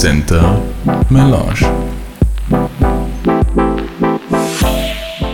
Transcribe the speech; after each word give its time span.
Center 0.00 0.42
Melange. 1.10 1.66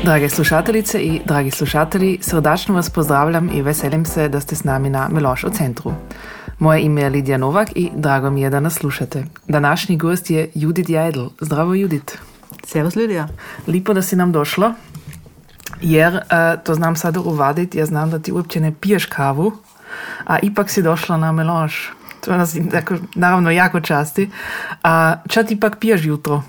Drage 0.04 0.28
slušateljice 0.28 1.02
in 1.02 1.20
dragi 1.24 1.50
slušatelji, 1.50 2.18
srdačno 2.22 2.74
vas 2.74 2.90
pozdravljam 2.90 3.50
in 3.52 3.64
veselim 3.64 4.04
se, 4.04 4.28
da 4.28 4.40
ste 4.40 4.56
s 4.56 4.64
nami 4.64 4.90
na 4.90 5.08
Meloš 5.08 5.44
v 5.44 5.50
centru. 5.50 5.92
Moje 6.58 6.82
ime 6.82 7.02
je 7.02 7.10
Lidija 7.10 7.38
Novak 7.38 7.68
in 7.74 7.90
drago 7.94 8.30
mi 8.30 8.40
je, 8.40 8.50
da 8.50 8.60
nas 8.60 8.74
slušate. 8.74 9.24
Današnji 9.48 9.96
gost 9.96 10.30
je 10.30 10.50
Judith 10.54 10.90
Jajdl. 10.90 11.26
Zdravo, 11.40 11.74
Judith. 11.74 12.18
Servus, 12.66 12.96
Lidija. 12.96 13.28
Lepo, 13.66 13.94
da 13.94 14.02
si 14.02 14.16
nam 14.16 14.32
došla. 14.32 14.74
Jer, 15.80 16.14
uh, 16.14 16.62
to 16.64 16.74
znam 16.74 16.96
sad 16.96 17.16
uvaditi, 17.16 17.78
ja 17.78 17.86
znam 17.86 18.10
da 18.10 18.18
ti 18.18 18.32
uopće 18.32 18.60
ne 18.60 18.72
piješ 18.80 19.06
kavu, 19.06 19.52
a 20.26 20.38
ipak 20.38 20.70
si 20.70 20.82
došla 20.82 21.16
na 21.16 21.32
Meloš. 21.32 21.92
To 22.24 22.36
nas 22.36 22.56
tako, 22.70 22.94
naravno 23.14 23.50
jako 23.50 23.80
časti. 23.80 24.30
A 24.82 25.16
čat 25.28 25.50
ipak 25.50 25.78
piješ 25.80 26.04
jutro? 26.04 26.42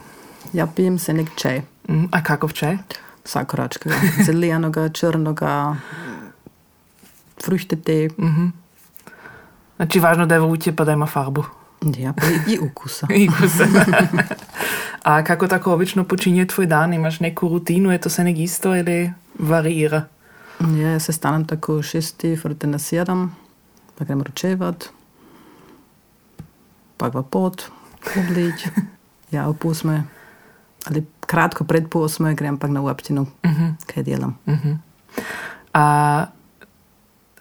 Ja 0.53 0.67
pijem 0.67 0.99
se 0.99 1.13
nek 1.13 1.27
čaj. 1.35 1.61
Mm, 1.89 2.05
a 2.11 2.23
kakov 2.23 2.51
čaj? 2.51 2.77
Vsakoračkega. 3.25 3.95
Zelenoga, 4.25 4.89
črnoga, 4.89 5.75
frušte 7.45 7.75
te. 7.75 8.09
Mhm. 8.19 8.47
Znači, 9.75 9.99
važno 9.99 10.25
da 10.25 10.35
je 10.35 10.41
vruće 10.41 10.75
pa 10.75 10.83
da 10.83 10.91
ima 10.91 11.05
farbu. 11.05 11.43
Ja, 11.97 12.13
pa 12.13 12.25
i, 12.25 12.53
i 12.53 12.59
ukusa. 12.59 13.07
I 13.21 13.27
kuse. 13.27 13.65
A 15.03 15.23
kako 15.23 15.47
tako 15.47 15.73
obično 15.73 16.03
počinje 16.03 16.45
tvoj 16.45 16.65
dan? 16.65 16.93
Imaš 16.93 17.19
neku 17.19 17.49
rutinu, 17.49 17.91
je 17.91 18.01
to 18.01 18.09
se 18.09 18.23
nek 18.23 18.37
isto 18.37 18.75
ili 18.75 19.13
varira? 19.39 20.01
Ja, 20.59 20.99
se 20.99 21.13
stanem 21.13 21.45
tako 21.45 21.75
v 21.75 21.83
šesti, 21.83 22.35
vrte 22.43 22.67
na 22.67 22.79
sedem, 22.79 23.35
pa 23.97 24.05
grem 24.05 24.21
ročevat, 24.21 24.89
pa 26.97 27.09
v 27.13 27.23
pot, 27.29 27.69
oblič, 28.17 28.67
ja, 29.31 29.49
ob 29.49 29.65
osme, 29.65 30.03
ali 30.85 31.05
kratko 31.25 31.63
pred 31.63 31.89
pol 31.89 32.05
osme 32.05 32.35
grem 32.35 32.57
pa 32.57 32.67
na 32.67 32.81
občino, 32.81 33.21
uh 33.21 33.51
-huh. 33.51 33.73
kaj 33.87 34.03
delam. 34.03 34.37
A, 35.73 36.25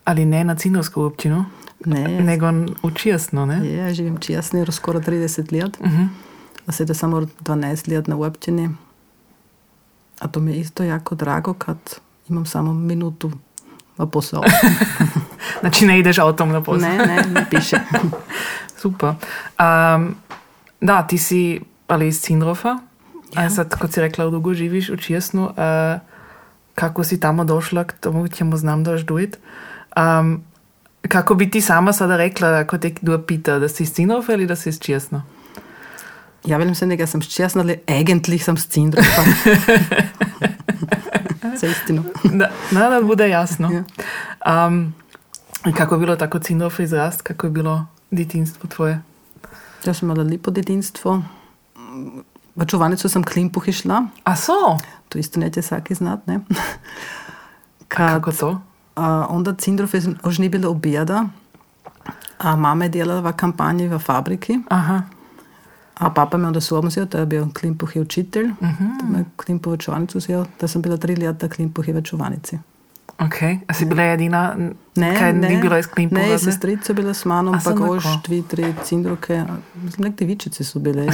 ali 0.05 0.25
ne 0.25 0.45
na 0.45 0.55
cinovsko 0.55 1.07
občino, 1.07 1.45
Ne, 1.87 2.21
nego 2.23 2.47
učijasno, 2.83 3.47
ne? 3.47 3.75
ja, 3.75 3.95
živim 3.95 4.17
čijasni 4.19 4.67
skoro 4.73 5.01
30 5.01 5.53
let, 5.53 5.77
uh 5.81 5.87
-huh. 5.87 6.09
a 6.67 6.73
sedaj 6.73 6.95
samo 6.95 7.21
12 7.21 7.95
let 7.95 8.09
na 8.09 8.17
občini. 8.17 8.71
A 10.21 10.29
to 10.29 10.41
mi 10.41 10.53
je 10.53 10.61
isto 10.61 10.83
jako 10.83 11.15
drago, 11.15 11.55
kad 11.55 11.77
imam 12.29 12.47
samo 12.47 12.73
minutu 12.73 13.33
v 13.99 14.11
posao. 14.11 14.43
Znači 15.61 15.87
ne 15.87 15.99
ideš 15.99 16.19
autom 16.19 16.49
na 16.49 16.63
posao. 16.63 16.89
ne, 16.89 16.97
ne, 16.97 17.25
ne 17.31 17.47
piše. 17.51 17.77
Super. 18.85 19.09
Um, 19.09 20.15
da, 20.81 21.03
ti 21.07 21.19
si 21.19 21.61
ali 21.89 22.09
iz 22.09 22.21
Cindrofa, 22.21 22.79
ja. 23.37 23.51
sad 23.51 23.79
kot 23.79 23.93
si 23.93 24.01
rekla, 24.01 24.29
dugo 24.31 24.55
živiš 24.55 24.91
u 24.91 24.97
Čijasnu, 24.97 25.45
uh, 25.45 26.01
kako 26.75 27.05
si 27.05 27.21
tamo 27.21 27.45
došla, 27.45 27.85
k 27.85 27.93
tomu 28.01 28.29
ćemo 28.29 28.57
znam 28.57 28.85
daš 28.85 29.01
duit. 29.01 29.39
Um, 29.97 30.43
kako 31.09 31.35
bi 31.35 31.51
ti 31.51 31.61
sama 31.61 31.93
sada 31.93 32.17
rekla, 32.17 32.49
ako 32.49 32.79
te 32.79 32.91
kdo 32.91 33.19
pita, 33.23 33.59
da 33.59 33.69
si 33.69 33.83
iz 33.83 33.93
Cindrofa 33.93 34.33
ili 34.33 34.47
da 34.47 34.57
si 34.57 34.69
iz 34.69 34.81
Čijasna? 34.81 35.23
Ja 36.45 36.57
velim 36.57 36.75
se 36.75 36.87
nekaj, 36.87 37.07
sem 37.07 37.23
ščasna, 37.25 37.65
ali 37.65 37.79
eigentlich 37.87 38.45
sem 38.45 38.57
s 38.57 38.69
Cindrofa. 38.69 39.25
Za 41.61 41.67
istino. 41.67 42.05
Da, 42.25 42.51
da, 42.71 42.91
da 42.91 43.01
bude 43.03 43.29
jasno. 43.29 43.71
Ja. 43.73 43.85
Um, 44.67 44.95
kako 45.77 45.95
je 45.95 45.99
bilo 45.99 46.17
tako 46.17 46.39
Cindrofa 46.39 46.83
izrast, 46.83 47.23
kako 47.23 47.47
je 47.47 47.51
bilo 47.51 47.87
detinstvo 48.15 48.69
tvoje? 48.69 49.03
Jaz 49.85 49.99
sem 49.99 50.09
imela 50.09 50.25
lepo 50.25 50.51
detinstvo. 50.51 51.23
V 52.57 52.67
čuvanico 52.67 53.09
sem 53.09 53.25
klimpuh 53.25 53.69
išla, 53.69 54.07
A 54.25 54.37
so? 54.37 54.79
to 55.09 55.19
isto 55.19 55.41
neće 55.41 55.61
vsaki 55.61 55.95
znat, 55.95 56.27
ne? 56.27 56.41
Kad? 57.89 58.23
Kako 58.23 58.33
to? 58.33 58.61
a, 58.95 59.27
onda 59.31 59.55
Cindrof 59.55 59.95
je 59.95 60.03
už 60.25 60.39
ni 60.39 60.49
bilo 60.49 60.71
objeda, 60.71 61.27
a 62.39 62.57
mama 62.57 62.85
je 62.85 62.91
delala 62.91 63.21
v 63.21 63.33
kampanji 63.33 63.89
v 63.89 63.99
fabriki, 63.99 64.61
Aha. 64.69 65.03
a 65.95 66.11
papa 66.11 66.37
me 66.37 66.47
onda 66.47 66.61
svojom 66.61 66.87
vzel, 66.87 67.07
to 67.07 67.19
je 67.19 67.27
bil 67.27 67.47
klimpuh 67.53 67.97
je 67.97 68.03
učitelj, 68.03 68.51
uh 68.51 68.69
-huh. 68.69 68.99
da 69.01 69.05
me 69.07 69.25
klimpuh 69.37 69.73
v 69.73 69.77
čuvanicu 69.77 70.19
vzel, 70.19 70.47
da 70.61 70.69
sem 70.69 70.83
bila 70.83 70.97
tri 70.97 71.17
leta 71.17 71.49
klimpuh 71.49 71.89
je 71.89 71.95
v 71.95 72.03
čuvanici. 72.03 72.59
Ok, 73.19 73.43
a 73.67 73.75
si 73.75 73.85
bila 73.87 74.03
edina, 74.03 74.57
kaj 74.95 75.33
ni 75.33 75.57
bilo 75.63 75.79
iz 75.79 75.87
Klimpova? 75.87 76.27
Ne, 76.27 76.39
sestrica 76.39 76.93
je 76.93 76.95
bila 76.95 77.15
s 77.15 77.25
mano, 77.25 77.53
A, 77.53 77.55
ampak 77.55 77.79
samo 77.79 77.91
ož 77.93 78.03
tako. 78.03 78.21
dve, 78.27 78.43
tri 78.43 78.75
cindroke, 78.85 79.45
mislim, 79.75 80.09
nek 80.09 80.19
devičice 80.19 80.65
so 80.65 80.79
bile. 80.79 81.07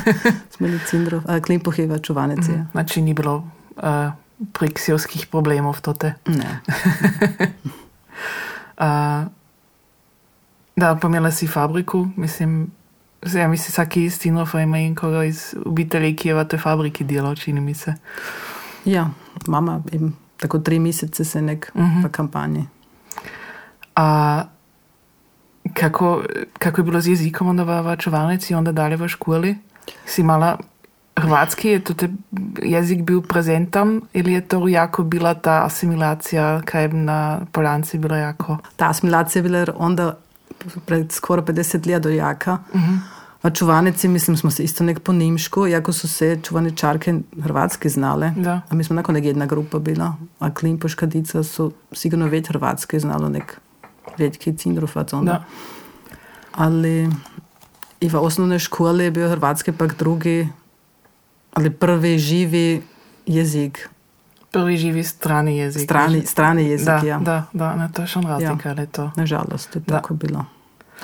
Smo 0.54 0.66
bili 0.66 0.78
cindrov, 0.86 1.22
a 1.26 1.40
klimpuh 1.40 1.78
je 1.78 1.86
v 1.86 1.98
čuvanici. 1.98 2.50
Mm. 2.50 2.68
Znači 2.72 3.02
ni 3.02 3.14
bilo 3.14 3.50
uh, 3.76 3.82
priksijskih 4.52 5.26
problemov 5.26 5.80
tote. 5.80 6.14
Ne. 6.26 6.60
Uh, 8.78 9.26
da, 10.80 10.94
pomela 10.96 11.30
si 11.30 11.46
fabriku, 11.46 12.06
mislim, 12.16 12.70
ja, 13.34 13.48
mislim, 13.48 13.72
vsaki 13.72 14.04
iz 14.04 14.20
Tinrofa 14.20 14.60
ima 14.60 14.78
inkoga 14.78 15.24
iz 15.24 15.54
obitelji, 15.66 16.16
ki 16.16 16.28
je 16.28 16.34
v 16.34 16.48
tej 16.48 16.58
fabriki 16.58 17.04
delal, 17.04 17.34
čini 17.36 17.60
mi 17.60 17.74
se. 17.74 17.94
Ja, 18.84 19.10
mama 19.46 19.82
im 19.92 20.14
tako 20.40 20.58
tri 20.58 20.78
mesece 20.78 21.24
se 21.24 21.42
nek 21.42 21.70
uh 21.74 21.82
-huh. 21.82 22.04
v 22.04 22.10
kampanji. 22.10 22.66
A 23.96 24.44
kako, 25.74 26.22
kako 26.58 26.80
je 26.80 26.84
bilo 26.84 27.00
z 27.00 27.08
jezikom 27.08 27.48
onda 27.48 27.62
v, 27.62 27.82
v 27.82 27.96
čuvalnici, 27.96 28.54
onda 28.54 28.72
dalje 28.72 28.96
v 28.96 29.08
školi? 29.08 29.56
Si 30.06 30.20
imala 30.20 30.58
hrvatski, 31.16 31.68
je 31.68 31.80
te 31.80 32.08
jezik 32.62 33.02
bil 33.02 33.22
prezentan 33.22 34.00
ili 34.12 34.32
je 34.32 34.40
to 34.40 34.68
jako 34.68 35.02
bila 35.02 35.34
ta 35.34 35.64
asimilacija, 35.64 36.62
kaj 36.64 36.82
je 36.82 36.88
na 36.88 37.40
Poljanci 37.52 37.98
bilo 37.98 38.16
jako? 38.16 38.58
Ta 38.76 38.88
asimilacija 38.88 39.40
je 39.40 39.42
bila 39.42 39.66
onda 39.76 40.18
pred 40.86 41.12
skoro 41.12 41.42
50 41.42 41.86
let 41.86 42.02
do 42.02 42.08
jaka. 42.08 42.58
Uh 42.72 42.80
-huh. 42.80 43.17
V 43.42 43.50
čuvanici, 43.50 44.08
mislim, 44.08 44.36
smo 44.36 44.50
se 44.50 44.64
isto 44.64 44.84
nek 44.84 45.00
po 45.00 45.12
nemško, 45.12 45.66
jako 45.66 45.92
su 45.92 46.08
se 46.08 46.38
čuvaničarke 46.42 47.14
hrvatski 47.42 47.88
znale. 47.88 48.32
Da. 48.36 48.60
A 48.68 48.74
mi 48.74 48.84
smo 48.84 48.96
nakon 48.96 49.14
nek 49.14 49.24
jedna 49.24 49.46
grupa 49.46 49.78
bila, 49.78 50.16
a 50.38 50.54
Klimpoška 50.54 51.06
dica 51.06 51.42
su 51.42 51.72
sigurno 51.92 52.26
već 52.26 52.48
hrvatski 52.48 53.00
znalo 53.00 53.28
nek 53.28 53.60
redki 54.16 54.56
cindrufac 54.56 55.12
onda. 55.12 55.32
Da. 55.32 55.44
Ali 56.52 57.10
i 58.00 58.08
v 58.08 58.16
osnovnoj 58.16 58.58
školi 58.58 59.04
je 59.04 59.10
bil 59.10 59.28
hrvatski 59.28 59.72
pak 59.72 59.94
drugi, 59.98 60.48
ali 61.54 61.70
prvi 61.70 62.18
živi 62.18 62.82
jezik. 63.26 63.88
Prvi 64.50 64.76
živi 64.76 65.04
strani 65.04 65.56
jezik. 65.56 65.82
Strani, 65.82 66.26
strani 66.26 66.64
jezik, 66.64 66.86
da, 66.86 67.00
ja. 67.06 67.18
da, 67.18 67.44
da, 67.52 67.74
ne, 67.76 67.88
to 67.92 68.02
je 68.02 68.08
še 68.08 68.20
razlika, 68.20 68.70
ali 68.70 68.86
to. 68.86 69.10
Nažalost 69.16 69.74
je 69.74 69.80
Da. 69.86 69.94
tako 69.94 70.14
bilo. 70.14 70.44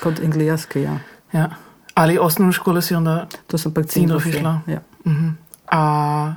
Kot 0.03 0.21
engleski, 0.21 0.81
ja. 0.81 0.99
Ja. 1.33 1.51
Ali 1.95 2.19
osnovnu 2.19 2.53
školu 2.53 2.81
si 2.81 2.95
onda 2.95 3.27
To 3.47 3.59
sem 3.59 3.73
pak 3.75 3.87
Cindrov 3.87 4.21
Cindrov 4.21 4.41
išla? 4.41 4.61
Ja. 4.67 4.81
Mhm. 5.07 5.29
A 5.71 6.35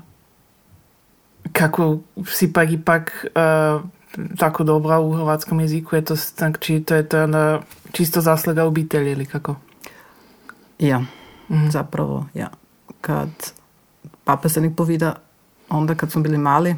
kako 1.51 2.00
si 2.25 2.53
pak 2.53 2.72
ipak 2.72 3.25
uh, 3.35 3.81
tako 4.38 4.63
dobra 4.63 5.00
u 5.00 5.13
hrvatskom 5.13 5.59
jeziku, 5.59 5.95
je 5.95 6.06
to, 6.06 6.16
znači, 6.16 6.84
to 6.88 6.95
je 6.95 7.09
to 7.09 7.23
onda 7.23 7.62
čisto 7.91 8.22
zasluga 8.22 8.63
obitelji 8.63 9.12
ili 9.12 9.25
kako? 9.25 9.56
Ja, 10.79 11.01
Mhm. 11.50 11.69
zapravo, 11.69 12.25
ja. 12.34 12.50
Kad 13.01 13.29
papa 14.24 14.50
se 14.50 14.62
nek 14.62 14.75
povida, 14.75 15.16
onda 15.69 15.95
kad 15.95 16.12
smo 16.12 16.22
bili 16.22 16.38
mali, 16.38 16.75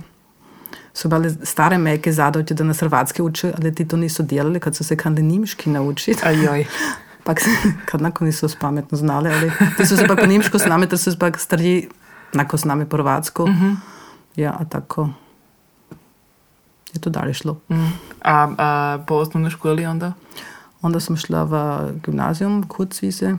su 0.94 1.10
bile 1.10 1.30
stare 1.44 1.78
meke 1.78 2.12
zadovće 2.12 2.54
da 2.54 2.64
nas 2.64 2.80
hrvatski 2.80 3.22
uče, 3.22 3.54
ali 3.58 3.76
ti 3.76 3.88
to 3.88 3.98
nisu 3.98 4.24
dijelili 4.24 4.60
kad 4.60 4.76
su 4.76 4.84
se 4.84 4.98
kandili 4.98 5.28
nimški 5.28 5.70
naučiti. 5.70 6.22
Ajoj. 6.25 6.66
Pak 7.24 7.39
kad 7.89 8.01
nakon 8.01 8.27
nisu 8.27 8.48
pametno 8.60 8.98
znali, 8.98 9.30
ali 9.30 9.51
ti 9.77 9.86
su 9.86 9.98
se 9.98 10.07
pak 10.07 10.27
nimško 10.27 10.60
s 10.60 10.66
nami, 10.66 10.88
ter 10.88 10.98
su 10.98 11.12
se 11.12 11.19
pak 11.19 11.39
stariji 11.39 11.89
nako 12.33 12.57
s 12.57 12.66
nami 12.66 12.86
po 12.86 12.98
hrvatsku. 12.98 13.48
Ja, 14.36 14.56
a 14.60 14.66
tako 14.66 15.10
je 16.94 17.01
to 17.01 17.10
dalje 17.10 17.33
šlo. 17.33 17.57
Mhm. 17.71 17.86
A, 18.21 18.50
a 18.57 19.00
po 19.07 19.16
osnovnoj 19.16 19.51
školi 19.51 19.86
onda? 19.86 20.13
Onda 20.81 21.00
sam 21.00 21.18
šla 21.18 21.44
v 21.44 21.54
gimnazijum, 22.06 22.63
Kurzwiese, 22.68 23.38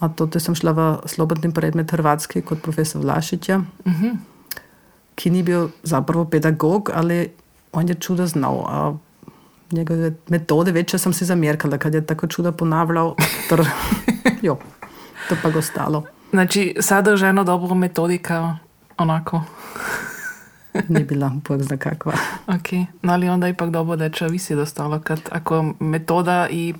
a 0.00 0.08
to 0.08 0.40
sem 0.40 0.54
šla 0.54 0.72
v 0.72 0.98
slobodni 1.04 1.52
predmet 1.52 1.90
hrvatski 1.92 2.42
kot 2.42 2.62
profesor 2.62 3.02
Vlašića, 3.02 3.60
ki 5.14 5.30
ni 5.30 5.42
bil 5.42 5.68
zapravo 5.82 6.24
pedagog, 6.24 6.90
ali 6.94 7.28
on 7.72 7.88
je 7.88 7.94
čudo 7.94 8.26
znal. 8.26 8.64
A 8.66 8.96
njegove 9.72 10.12
metode 10.28 10.72
večje 10.72 10.98
sem 10.98 11.12
si 11.12 11.24
zamerkala, 11.24 11.78
kad 11.78 11.94
je 11.94 12.06
tako 12.06 12.26
čudo 12.26 12.52
ponavljal, 12.52 13.14
ter 13.48 13.60
jo, 14.46 14.58
to 15.28 15.36
pa 15.42 15.50
ga 15.50 15.58
ostalo. 15.58 16.04
Znači, 16.30 16.74
sadržajno 16.80 17.44
dobro 17.44 17.74
metodika, 17.74 18.56
onako. 18.98 19.42
Ni 20.88 21.04
bila 21.04 21.32
bog 21.48 21.62
zna 21.62 21.76
kakva. 21.76 22.12
Ok, 22.46 22.72
no 23.02 23.12
ali 23.12 23.28
onda 23.28 23.48
ipak 23.48 23.70
dobro 23.70 23.96
da 23.96 24.10
će 24.10 24.26
visi 24.26 24.54
dostalo, 24.54 25.00
kad 25.00 25.20
ako 25.32 25.74
metoda 25.80 26.48
i 26.50 26.74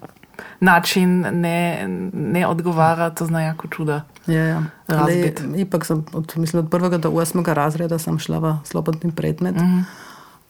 način 0.60 1.20
ne, 1.20 1.86
ne 2.12 2.46
odgovara, 2.46 3.10
to 3.10 3.26
zna 3.26 3.42
jako 3.42 3.68
čuda. 3.68 4.02
Ja, 4.26 4.44
ja. 4.44 4.62
Ali, 4.86 5.34
ipak 5.56 5.86
sem 5.86 6.04
od, 6.12 6.32
mislim, 6.36 6.64
od 6.64 6.70
prvega 6.70 6.98
do 6.98 7.10
osmega 7.10 7.52
razreda 7.52 7.98
šla 8.18 8.38
v 8.38 8.56
slobodni 8.64 9.12
predmet. 9.12 9.56
Mm 9.56 9.84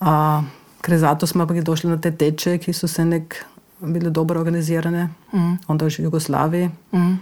-hmm. 0.00 0.38
uh, 0.38 0.44
ker 0.80 0.98
zato 0.98 1.26
smo 1.26 1.46
pa 1.46 1.54
došli 1.54 1.90
na 1.90 2.00
te 2.00 2.10
teče, 2.10 2.58
ki 2.58 2.72
so 2.72 2.88
se 2.88 3.04
nek 3.04 3.44
bile 3.80 4.10
dobro 4.10 4.40
organizirane, 4.40 5.08
mm 5.32 5.58
onda 5.66 5.86
v 5.86 5.90
Jugoslaviji. 5.98 6.70
Mm. 6.92 7.14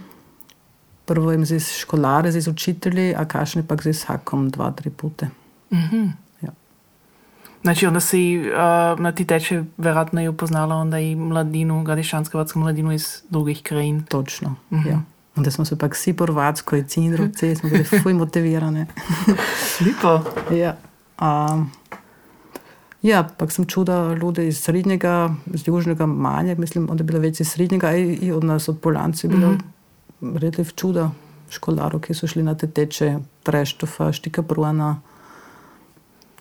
Prvo 1.05 1.31
jim 1.31 1.45
z 1.45 1.59
školare, 1.59 2.31
z 2.31 2.47
učitelji, 2.47 3.15
a 3.15 3.25
kašni 3.25 3.63
pa 3.67 3.75
z 3.75 4.03
hakom 4.05 4.49
dva, 4.49 4.71
tri 4.71 4.89
pute. 4.89 5.29
Mm 5.71 5.77
-hmm. 5.77 6.11
ja. 6.41 6.49
Znači, 7.61 7.87
onda 7.87 7.99
si 7.99 8.39
uh, 8.39 8.99
na 8.99 9.11
ti 9.11 9.25
teče 9.25 9.63
vjerojatno 9.77 10.21
je 10.21 10.29
upoznala 10.29 10.75
onda 10.75 10.99
i 10.99 11.15
mladinu, 11.15 11.83
gadišansko 11.83 12.45
mladinu 12.55 12.91
iz 12.91 13.23
drugih 13.29 13.63
krajin. 13.63 14.03
Točno, 14.03 14.49
mm 14.49 14.77
-hmm. 14.77 14.89
ja. 14.89 15.01
Onda 15.35 15.51
smo 15.51 15.65
se 15.65 15.77
pa 15.77 15.87
vsi 15.87 16.13
po 16.13 16.23
Hrvatsko 16.23 16.75
in 16.75 16.87
Cindrovce, 16.87 17.55
smo 17.55 17.69
bili 17.69 17.83
fuj 17.83 18.13
motivirane. 18.13 18.85
Lepo. 19.85 20.21
ja. 20.55 20.75
Um, 21.21 21.71
ja, 23.01 23.23
pa 23.37 23.47
sem 23.49 23.65
čuda 23.65 24.13
ljudi 24.13 24.47
iz 24.47 24.61
srednjega, 24.63 25.35
iz 25.53 25.67
južnega 25.67 26.05
manja, 26.05 26.55
mislim, 26.55 26.85
da 26.87 26.99
je 26.99 27.03
bilo 27.03 27.19
več 27.19 27.39
iz 27.39 27.51
srednjega 27.51 27.93
in 27.95 28.33
od 28.33 28.43
nas, 28.43 28.69
od 28.69 28.79
Polanci, 28.79 29.27
bilo 29.27 29.51
mm 29.51 29.57
-hmm. 30.21 30.39
relativno 30.39 30.71
čuda 30.75 31.11
školarov, 31.49 32.01
ki 32.01 32.13
so 32.13 32.27
šli 32.27 32.43
na 32.43 32.55
te 32.55 32.67
teče, 32.67 33.17
Treštofa, 33.43 34.11
Štika 34.11 34.41
Bruana, 34.41 35.01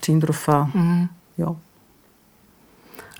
Cindrofa. 0.00 0.62
Mm 0.64 0.72
-hmm. 0.74 1.06
ja. 1.36 1.54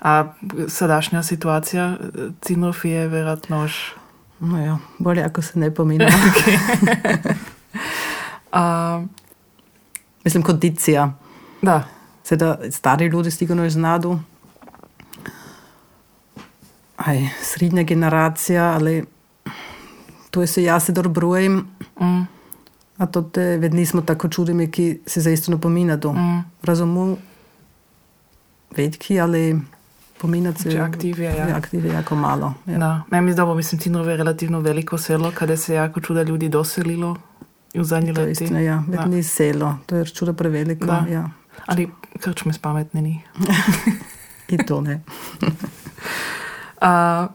A 0.01 0.33
sadašnja 0.67 1.23
situacija 1.23 1.97
Cindrov 2.41 2.75
je 2.83 3.07
verjetno 3.07 3.63
už 3.63 3.71
No 4.39 4.65
ja, 4.65 4.77
bolje 4.99 5.23
ako 5.23 5.41
se 5.41 5.59
ne 5.59 5.75
pominja. 5.75 6.07
uh, 8.53 9.05
Mislim, 10.23 10.43
kondicija. 10.43 11.13
Da. 11.61 11.83
Sedaj 12.29 12.71
stari 12.71 13.05
ljudi 13.05 13.31
stigno 13.31 13.65
iz 13.65 13.75
nadu. 13.75 14.19
Aj, 16.97 17.29
srednja 17.41 17.83
generacija, 17.83 18.73
ali 18.73 19.05
to 20.31 20.41
je 20.41 20.47
se 20.47 20.63
jaz 20.63 20.83
se 20.83 20.91
dobro 20.91 21.09
brojim. 21.09 21.65
Mm. 22.01 22.21
A 22.97 23.05
to 23.05 23.21
te 23.21 23.57
vedni 23.57 23.85
smo 23.85 24.01
tako 24.01 24.29
čudimi, 24.29 24.71
ki 24.71 24.99
se 25.05 25.21
zaistino 25.21 25.57
pominado. 25.57 26.13
Mm. 26.13 26.43
Razumu, 26.61 27.17
vedki, 28.77 29.19
ali 29.19 29.61
pominati 30.21 30.61
se. 30.61 30.79
Aktiv 30.79 31.19
je, 31.19 31.35
ja. 31.35 31.55
Aktiv 31.55 31.85
je 31.85 31.93
jako 31.93 32.15
malo. 32.15 32.53
Ja. 32.65 32.77
Da. 32.77 33.01
Ne, 33.11 33.21
mi 33.21 33.31
zdamo, 33.31 33.55
mislim, 33.55 33.81
Cinrove 33.81 34.13
je 34.13 34.17
relativno 34.17 34.59
veliko 34.59 34.97
selo, 34.97 35.31
kada 35.35 35.57
se 35.57 35.73
jako 35.73 36.01
čuda 36.01 36.23
ljudi 36.23 36.49
doselilo 36.49 37.17
v 37.73 37.83
zadnji 37.83 38.11
leti. 38.11 38.21
To 38.21 38.25
je 38.25 38.31
istina, 38.31 38.59
ja. 38.59 38.83
Vedni 38.87 39.23
selo, 39.23 39.77
to 39.85 39.95
je 39.95 40.05
čuda 40.05 40.33
preveliko. 40.33 40.85
Da. 40.85 41.05
Ja. 41.09 41.29
Ali 41.65 41.89
krčme 42.19 42.53
spametne 42.53 43.01
ni. 43.01 43.21
I 44.53 44.57
to 44.57 44.81
ne. 44.81 45.01
uh, 46.81 47.29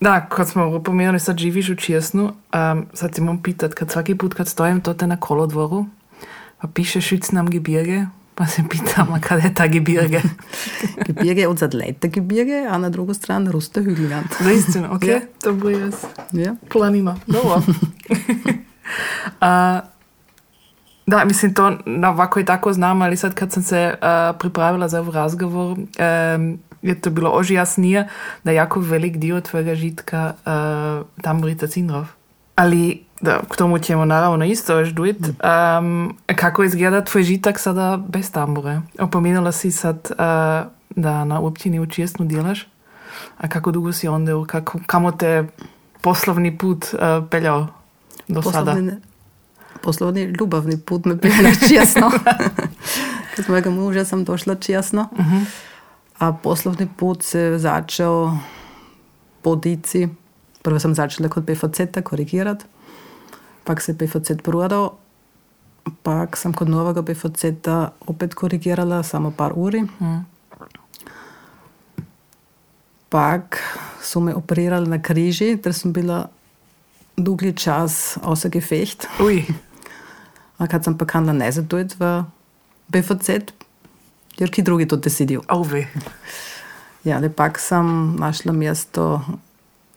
da, 0.00 0.26
kot 0.30 0.48
smo 0.48 0.82
pomenuli, 0.82 1.20
sad 1.20 1.38
živiš 1.38 1.68
v 1.68 1.76
Česnu, 1.76 2.24
um, 2.54 2.86
sad 2.94 3.14
ti 3.14 3.20
moram 3.20 3.42
pitati, 3.42 3.74
kad 3.74 3.90
svaki 3.90 4.14
put, 4.14 4.34
kad 4.34 4.48
stojim 4.48 4.80
tote 4.80 5.06
na 5.06 5.16
kolodvoru, 5.16 5.86
pa 6.60 6.68
piše 6.68 7.00
švic 7.00 7.30
nam 7.32 7.50
Gebirge, 7.50 8.06
pa 8.34 8.46
se 8.46 8.62
pitam, 8.68 9.12
a 9.12 9.20
kada 9.20 9.42
je 9.42 9.54
ta 9.54 9.66
Gebirge? 9.66 10.20
Gebirge 11.06 11.40
je 11.40 11.48
od 11.48 11.58
zadlete 11.58 12.08
Gebirge, 12.08 12.66
a 12.70 12.78
na 12.78 12.90
drugo 12.90 13.14
stran 13.14 13.48
Ruste 13.48 13.80
Hügelland. 13.80 14.44
Da, 14.44 14.52
istina, 14.52 14.92
ok, 14.92 15.04
ja. 15.04 15.20
to 15.42 15.52
bo 15.52 15.70
jaz. 15.70 16.04
Ja. 16.32 16.54
Planima, 16.68 17.16
dobro. 17.26 17.62
uh, 19.40 19.95
Da, 21.06 21.24
mislim, 21.24 21.54
to 21.54 21.72
na 21.86 22.10
ovako 22.10 22.40
i 22.40 22.44
tako 22.44 22.72
znam, 22.72 23.02
ali 23.02 23.16
sad 23.16 23.34
kad 23.34 23.52
sam 23.52 23.62
se 23.62 23.94
uh, 23.94 24.36
pripravila 24.38 24.88
za 24.88 25.00
ovaj 25.00 25.14
razgovor, 25.14 25.78
um, 25.78 26.58
je 26.82 27.00
to 27.00 27.10
bilo 27.10 27.30
oži 27.30 27.54
jasnije 27.54 28.08
da 28.44 28.50
je 28.50 28.54
jako 28.54 28.80
velik 28.80 29.16
dio 29.16 29.40
tvojega 29.40 29.74
žitka 29.74 30.32
uh, 30.46 31.06
tamburica 31.22 31.66
Cindrov. 31.66 32.06
Ali 32.56 33.06
da, 33.20 33.40
k 33.50 33.56
tomu 33.56 33.78
ćemo 33.78 34.04
naravno 34.04 34.44
isto 34.44 34.78
još 34.78 34.88
duit. 34.88 35.16
Um, 35.20 36.16
kako 36.36 36.64
izgleda 36.64 37.04
tvoj 37.04 37.22
žitak 37.22 37.58
sada 37.58 37.98
bez 38.08 38.32
tambure? 38.32 38.80
Opominula 38.98 39.52
si 39.52 39.70
sad 39.70 39.96
uh, 40.10 40.16
da 40.90 41.24
na 41.24 41.40
općini 41.40 41.80
u 41.80 41.86
Čijesnu 41.86 42.26
djelaš, 42.26 42.68
a 43.38 43.48
kako 43.48 43.70
dugo 43.70 43.92
si 43.92 44.08
onda, 44.08 44.32
kako, 44.46 44.78
kamo 44.86 45.12
te 45.12 45.44
poslovni 46.00 46.58
put 46.58 46.84
uh, 46.92 47.28
peljao 47.30 47.66
do 48.28 48.42
poslovni, 48.42 48.90
sada? 48.90 49.15
Poslovni 49.86 50.22
ljubavni 50.22 50.80
put 50.80 51.04
me 51.04 51.18
pije 51.20 51.54
česno. 51.68 52.10
Kod 53.36 53.48
mojega 53.48 53.70
muža 53.70 54.04
sam 54.04 54.24
došla 54.24 54.54
česno. 54.54 55.08
Uh 55.12 55.18
-huh. 55.18 55.44
A 56.18 56.32
poslovni 56.32 56.88
put 56.96 57.22
se 57.22 57.58
začeo 57.58 58.38
po 59.42 59.56
dici. 59.56 60.08
Prvo 60.62 60.78
sam 60.78 60.94
začela 60.94 61.28
kod 61.28 61.46
PFC-a 61.46 62.02
korigirati. 62.02 62.64
Pak 63.64 63.80
se 63.80 63.98
PFC 63.98 64.30
prodal. 64.42 64.90
Pak 66.02 66.36
sam 66.36 66.52
kod 66.52 66.68
novega 66.68 67.02
PFC-a 67.02 67.90
opet 68.06 68.34
korigirala 68.34 69.02
samo 69.02 69.30
par 69.30 69.52
uri. 69.54 69.82
Uh 69.82 69.88
-huh. 70.00 70.22
Pak 73.08 73.62
so 74.02 74.20
me 74.20 74.34
operirali 74.34 74.88
na 74.88 75.02
križi, 75.02 75.56
ter 75.56 75.74
sem 75.74 75.92
bila 75.92 76.28
dolgi 77.16 77.52
čas 77.52 78.18
außer 78.22 78.50
Gefecht. 78.50 79.06
Ui. 79.20 79.44
A 80.58 80.66
kad 80.66 80.84
sam 80.84 80.98
pa 80.98 81.04
kanila 81.04 81.32
ne 81.32 81.52
zadojiti 81.52 81.96
v 81.98 82.24
BFC, 82.88 83.28
jer 84.38 84.50
ki 84.50 84.62
drugi 84.62 84.88
to 84.88 84.96
desidijo. 84.96 85.42
Ove. 85.48 85.86
Ja, 87.04 87.16
ali 87.16 87.28
pak 87.30 87.58
sem 87.58 88.16
našla 88.18 88.52
mesto 88.52 89.20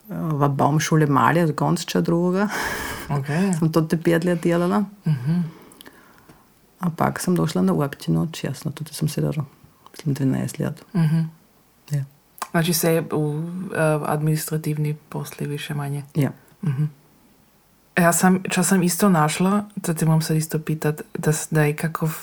v 0.08 0.48
Baumschule 0.48 1.06
Malje, 1.06 1.44
od 1.44 1.54
Gonča 1.54 2.00
drugega. 2.00 2.48
Okay. 3.10 3.58
sem 3.58 3.72
to 3.72 3.82
te 3.82 3.96
pet 3.96 4.24
let 4.24 4.42
delala. 4.42 4.84
Uh 5.04 5.12
-huh. 5.12 5.42
A 6.80 6.90
pak 6.90 7.20
sem 7.20 7.34
došla 7.34 7.62
na 7.62 7.72
občino, 7.72 8.28
česno, 8.32 8.70
tudi 8.70 8.94
sem 8.94 9.08
sedela, 9.08 9.44
mislim, 9.90 10.14
12 10.14 10.60
let. 10.60 10.84
Uh 10.92 11.00
-huh. 11.00 11.24
ja. 11.90 12.04
Znači 12.50 12.72
se 12.72 13.00
v 13.10 13.14
uh, 13.14 13.42
administrativni 14.06 14.96
posli 15.08 15.46
više 15.46 15.74
manje. 15.74 16.02
Ja. 16.14 16.30
Uh 16.62 16.68
-huh. 16.68 16.86
Ja 17.98 18.12
sam, 18.12 18.42
čo 18.50 18.62
sam 18.62 18.82
isto 18.82 19.08
našla, 19.08 19.64
to 19.82 19.94
te 19.94 20.06
moram 20.06 20.22
sad 20.22 20.36
isto 20.36 20.58
pitat, 20.58 21.02
da, 21.18 21.32
da 21.50 21.64
je 21.66 21.76
kakov 21.76 22.14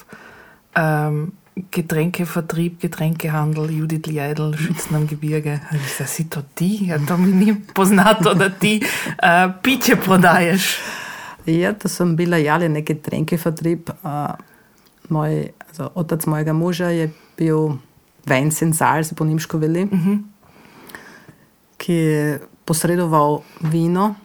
um, 0.77 1.31
Getränkevertrieb, 1.71 2.77
Getränkehandel, 2.81 3.69
Judith 3.73 4.09
Liedl, 4.09 4.53
Schützenam 4.53 5.07
Gebirge. 5.07 5.59
Da 5.97 6.05
si 6.05 6.29
to 6.29 6.41
ti? 6.55 6.87
Ja, 6.87 6.99
to 7.07 7.17
mi 7.17 7.33
ni 7.33 7.55
poznato, 7.73 8.33
da 8.33 8.49
ti 8.49 8.79
uh, 8.81 9.51
piće 9.63 9.95
prodaješ. 9.95 10.77
Ja, 11.45 11.73
to 11.73 11.89
sem 11.89 12.15
bila 12.15 12.37
jale 12.37 12.69
neki 12.69 12.93
Getränkevertrieb. 12.93 13.89
Uh, 14.03 14.37
moj, 15.09 15.49
also, 15.67 15.91
otac 15.95 16.25
mojega 16.25 16.53
moža 16.53 16.89
je 16.89 17.11
bil 17.37 17.77
Vincent 18.25 18.77
Sal, 18.77 19.03
se 19.03 19.15
po 19.15 19.25
nemško 19.25 19.57
veli, 19.57 19.83
uh 19.83 19.91
-huh. 19.91 20.23
ki 21.77 21.93
je 21.93 22.39
posredoval 22.65 23.41
vino 23.61 24.15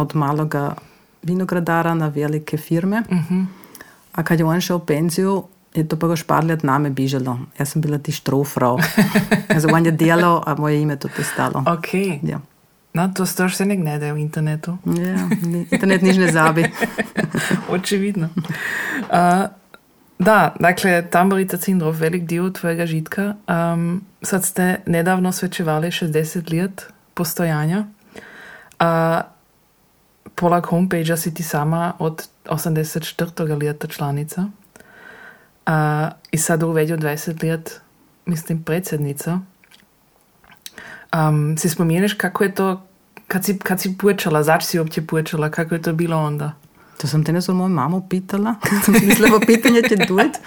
od 0.00 0.14
malega 0.14 0.74
vinogradara 1.22 1.94
na 1.94 2.08
velike 2.08 2.56
firme. 2.56 3.02
Uh 3.10 3.18
-huh. 3.30 3.46
A 4.12 4.22
kad 4.22 4.38
je 4.38 4.44
on 4.44 4.60
šel 4.60 4.78
v 4.78 4.86
penzijo, 4.86 5.44
je 5.74 5.88
to 5.88 5.96
pa 5.96 6.08
ga 6.08 6.16
šparljati 6.16 6.66
name 6.66 6.90
bižalo. 6.90 7.38
Jaz 7.58 7.68
sem 7.68 7.82
bila 7.82 7.98
ti 7.98 8.12
štrofrau. 8.12 8.78
Jaz 9.54 9.64
on 9.72 9.86
je 9.86 9.92
delal, 9.92 10.42
a 10.46 10.54
moje 10.58 10.82
ime 10.82 10.96
tudi 10.96 11.24
stalo. 11.24 11.64
Ok. 11.66 11.94
Ja. 12.22 12.40
No, 12.94 13.08
to 13.14 13.26
stož 13.26 13.54
se 13.54 13.64
ne 13.66 13.76
gnede 13.76 14.12
v 14.12 14.18
internetu. 14.18 14.78
Ja, 14.84 15.28
internet 15.70 16.02
nič 16.02 16.16
ne 16.16 16.32
zabi. 16.32 16.66
Očividno. 17.74 18.28
Uh, 18.34 19.46
da, 20.18 20.54
dakle, 20.60 21.06
tamborica 21.10 21.56
Cindrov, 21.56 21.94
velik 21.94 22.26
dio 22.26 22.50
tvojega 22.50 22.86
žitka. 22.86 23.34
Um, 23.46 24.02
sad 24.22 24.44
ste 24.44 24.80
nedavno 24.86 25.32
svečevali 25.32 25.90
60 25.90 26.50
let 26.50 26.86
postojanja. 27.14 27.84
Uh, 28.80 29.22
pola 30.34 30.60
homepage 30.60 31.16
si 31.16 31.34
ti 31.34 31.42
sama 31.42 31.92
od 31.98 32.28
84. 32.44 33.62
leta 33.62 33.86
članica. 33.86 34.44
Uh, 35.66 35.74
I 36.30 36.38
sad 36.38 36.62
uvedio 36.62 36.96
20 36.96 37.50
let, 37.50 37.80
mislim, 38.26 38.62
predsjednica. 38.62 39.38
Um, 41.16 41.58
si 41.58 41.68
spomeniš 41.68 42.12
kako 42.14 42.44
je 42.44 42.54
to, 42.54 42.86
kad 43.28 43.44
si, 43.44 43.58
kad 43.58 43.80
si 43.80 43.98
pučala, 43.98 44.42
zač 44.42 44.64
si 44.64 44.78
uopće 44.78 45.06
pučala, 45.06 45.50
kako 45.50 45.74
je 45.74 45.82
to 45.82 45.92
bilo 45.92 46.16
onda? 46.16 46.52
To 47.00 47.06
sam 47.06 47.24
te 47.24 47.32
ne 47.32 47.40
moju 47.48 47.68
mamu 47.68 48.08
pitala, 48.08 48.54
kad 48.62 48.78
sam 48.84 48.94
mislila 49.06 49.40
pitanje 49.46 49.82
će 49.88 49.96
duet. 49.96 50.38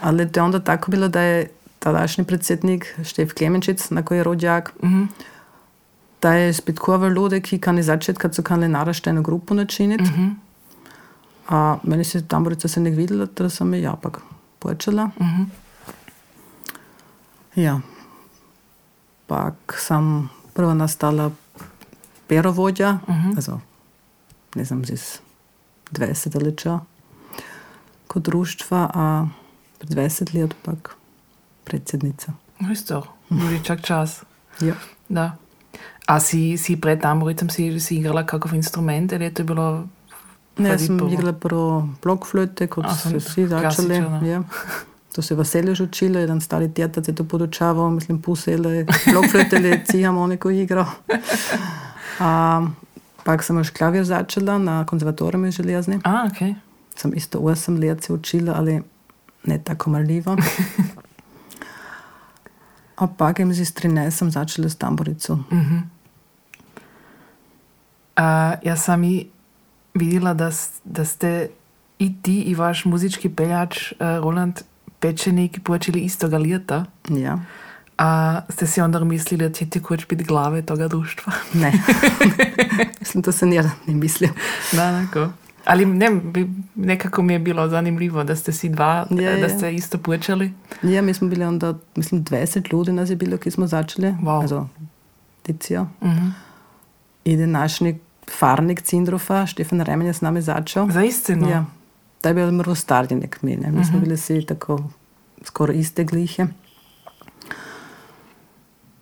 Ali 0.00 0.32
to 0.32 0.40
je 0.40 0.44
onda 0.44 0.60
tako 0.60 0.90
bilo 0.90 1.08
da 1.08 1.20
je 1.20 1.48
tadašnji 1.78 2.24
predsjednik 2.24 2.94
Štef 3.04 3.34
Klemenčic, 3.34 3.90
na 3.90 4.02
koji 4.02 4.18
je 4.18 4.24
rođak, 4.24 4.72
mm 4.82 4.88
-hmm. 4.88 5.06
Da 6.22 6.32
je 6.32 6.52
spet 6.52 6.78
kova 6.78 7.08
ljudi, 7.08 7.40
ki 7.42 7.58
kan 7.58 7.82
začeti, 7.82 8.18
kad 8.18 8.34
so 8.34 8.42
kanali 8.42 8.68
naraštajno 8.68 9.22
grupu 9.22 9.54
načiniti. 9.54 10.04
Mhm. 10.04 10.28
A 11.48 11.78
meni 11.82 12.04
se 12.04 12.26
tamborica 12.28 12.68
se 12.68 12.80
ne 12.80 12.90
videla, 12.90 13.26
da 13.26 13.50
sam 13.50 13.74
je 13.74 13.82
ja 13.82 13.96
pak 14.02 14.18
počela. 14.58 15.10
Mhm. 15.20 15.42
Ja. 17.54 17.80
Pak 19.26 19.54
sam 19.78 20.30
prvo 20.54 20.74
nastala 20.74 21.30
perovodja, 22.26 22.98
Mhm. 23.08 23.30
also 23.36 23.60
ne 24.54 24.64
znam, 24.64 24.84
z 24.84 25.20
20 25.90 26.36
ali 26.36 26.56
čo, 26.56 26.80
kot 28.06 28.22
društva, 28.22 28.90
a 28.94 29.26
pred 29.78 29.90
20 29.90 30.34
let 30.34 30.54
pak 30.62 30.96
predsjednica. 31.64 32.32
No 32.58 32.72
isto, 32.72 33.02
boli 33.28 33.60
čak 33.64 33.80
čas. 33.80 34.22
Ja. 34.60 34.74
Da. 35.08 35.36
A 36.06 36.20
si, 36.20 36.56
si 36.56 36.76
pred 36.76 37.00
tamboricom 37.00 37.50
si, 37.50 37.80
si 37.80 37.96
igrala 37.96 38.22
kakav 38.22 38.54
instrument 38.54 39.12
ili 39.12 39.24
je 39.24 39.34
to 39.34 39.44
bilo 39.44 39.84
Ne, 40.58 40.68
jaz 40.68 40.86
sem 40.86 40.98
prvo. 40.98 41.10
igrala 41.12 41.32
prvo 41.32 41.88
blokflöte, 42.02 42.66
kot 42.66 42.84
A, 42.84 42.94
so 42.94 43.08
vsi 43.10 43.46
začeli. 43.46 43.60
klasično, 43.88 44.20
Ja. 44.24 44.42
To 45.12 45.22
se 45.22 45.34
je 45.34 45.38
veselje 45.38 45.74
že 45.74 45.84
učilo, 45.84 46.18
jedan 46.18 46.40
stari 46.40 46.68
tjetac 46.68 47.08
je 47.08 47.14
to 47.14 47.24
podučaval, 47.24 47.90
mislim, 47.90 48.22
pusele, 48.22 48.84
blokflöte 49.06 49.56
ali 49.56 49.80
ciharmoniko 49.84 50.50
igral. 50.50 50.86
A, 52.20 52.66
pak 53.24 53.42
sem 53.42 53.56
još 53.58 53.70
klavir 53.70 54.04
začela 54.04 54.58
na 54.58 54.86
konzervatoriju 54.86 55.52
železni. 55.52 55.98
A, 56.04 56.26
ok. 56.26 56.56
Sem 56.96 57.12
isto 57.14 57.38
8 57.38 57.78
let 57.80 58.04
se 58.04 58.12
učila, 58.12 58.54
ali 58.56 58.82
ne 59.44 59.58
tako 59.58 59.90
marljivo. 59.90 60.36
A 62.98 63.06
pak 63.08 63.38
jim 63.38 63.54
z 63.54 63.60
13 63.62 64.10
sem 64.10 64.30
začela 64.30 64.68
s 64.68 64.76
tamborico. 64.76 65.38
A, 68.16 68.24
ja 68.62 68.76
sam 68.76 69.04
i 69.04 69.26
vidjela 69.94 70.34
da, 70.34 70.52
s- 70.52 70.80
da 70.84 71.04
ste 71.04 71.48
i 71.98 72.22
ti 72.22 72.40
i 72.40 72.54
vaš 72.54 72.84
muzički 72.84 73.28
peljač 73.28 73.92
uh, 73.92 73.98
Roland 73.98 74.60
Pečenik 75.00 75.60
počeli 75.62 76.00
istoga 76.00 76.38
ljeta. 76.38 76.84
Ja. 77.08 77.38
A 77.98 78.08
ste 78.48 78.66
si 78.66 78.80
onda 78.80 79.00
mislili 79.00 79.44
da 79.44 79.52
ti 79.52 79.80
koč 79.80 80.06
biti 80.06 80.24
glave 80.24 80.62
toga 80.62 80.88
društva? 80.88 81.32
Ne. 81.54 81.72
mislim, 83.00 83.22
to 83.22 83.32
se 83.32 83.46
nijedan 83.46 83.70
ne 83.86 83.94
mislio. 83.94 84.30
da, 84.72 85.00
neko. 85.00 85.28
Ali 85.68 85.86
ne, 85.86 86.10
nekako 86.76 87.22
mi 87.22 87.32
je 87.32 87.38
bilo 87.38 87.68
zanimljivo 87.68 88.24
da 88.24 88.36
ste 88.36 88.52
si 88.52 88.68
dva, 88.68 89.06
Ja, 89.10 89.16
da 89.32 89.38
ja. 89.38 89.48
ste 89.48 89.74
isto 89.74 89.98
počeli. 89.98 90.52
Ja, 90.84 91.02
mi 91.02 91.14
smo 91.14 91.28
bili 91.28 91.44
onda, 91.44 91.74
mislim, 91.96 92.24
20 92.24 92.72
ljudi 92.72 92.92
nas 92.92 93.10
je 93.10 93.16
bilo, 93.16 93.36
ki 93.36 93.50
smo 93.50 93.66
začeli. 93.66 94.08
Wow. 94.12 94.42
Also, 94.42 94.68
Ticio. 95.42 95.86
Mhm. 96.02 96.26
I 97.24 97.36
današnji 97.36 97.98
farnik 98.30 98.82
Cindrofa, 98.82 99.46
Štefan 99.46 99.80
Remen 99.80 100.06
je 100.06 100.12
s 100.12 100.20
nami 100.20 100.42
začel. 100.42 100.90
Za 100.90 101.02
istinu? 101.02 101.48
Ja. 101.48 101.64
Da 102.22 102.28
je 102.28 102.34
bil 102.34 102.50
mrvo 102.52 102.74
starji 102.74 103.16
nek 103.16 103.42
mi, 103.42 103.56
ne. 103.56 103.70
Mi 103.70 103.84
smo 103.84 103.94
Mhm. 103.94 104.04
bili 104.04 104.16
svi 104.16 104.46
tako 104.46 104.84
skoro 105.42 105.72
iste 105.72 106.04
glihe. 106.04 106.46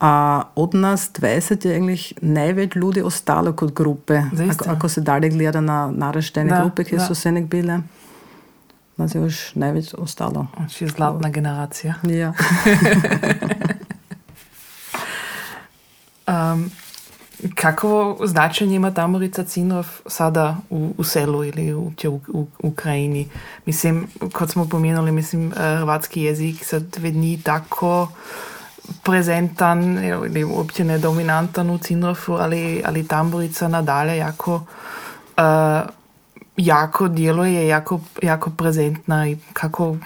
A 0.07 0.43
od 0.55 0.75
nas 0.75 1.11
20 1.13 1.67
je 1.67 1.75
eigentlich 1.75 2.13
največ 2.23 2.75
ljudi 2.75 3.03
ostalo 3.03 3.53
kot 3.53 3.73
grupe. 3.75 4.23
Zaista? 4.33 4.65
Ako, 4.65 4.77
ako 4.77 4.89
se 4.89 5.01
dalje 5.01 5.29
gleda 5.29 5.61
na 5.61 5.91
naraštene 5.91 6.51
Da, 6.51 6.61
grupe, 6.61 6.85
ki 6.85 6.97
da. 6.97 7.07
so 7.07 7.15
se 7.15 7.33
nek 7.33 7.45
bile, 7.45 7.81
nas 8.97 9.15
je 9.15 9.21
još 9.21 9.55
največ 9.55 9.95
ostalo. 9.99 10.47
Znači 10.57 10.87
zlatna 10.89 11.29
generacija. 11.29 11.95
Ja. 12.03 12.33
Um, 16.29 16.71
kako 17.55 18.19
značenje 18.25 18.77
ima 18.77 18.95
Tamorica 18.95 19.45
Cinrov 19.45 19.87
sada 20.07 20.57
u, 20.71 20.95
u 20.99 21.05
selu 21.05 21.45
ili 21.45 21.75
u, 21.75 21.93
u, 22.09 22.21
u 22.29 22.47
Ukrajini? 22.63 23.29
Mislim, 23.67 24.07
kot 24.33 24.51
smo 24.51 24.69
pomenuli, 24.69 25.13
mislim, 25.13 25.53
eh, 25.53 25.77
hrvatski 25.79 26.23
jezik 26.23 26.65
sad 26.65 26.97
ni 27.03 27.43
tako 27.43 28.09
prezentan 29.03 30.05
ili 30.05 30.45
uopće 30.45 30.85
ne 30.85 30.99
dominantan 30.99 31.71
u 31.71 31.79
Cinrofu, 31.79 32.33
ali, 32.33 32.83
ali 32.85 33.09
Tamborica 33.09 33.69
nadalje 33.69 34.17
jako 34.17 34.63
eh, 35.37 35.83
jako 36.57 37.09
djeluje, 37.09 37.67
jako, 37.67 38.01
jako 38.23 38.51
prezentna 38.51 39.29
i 39.29 39.37
kako 39.53 39.97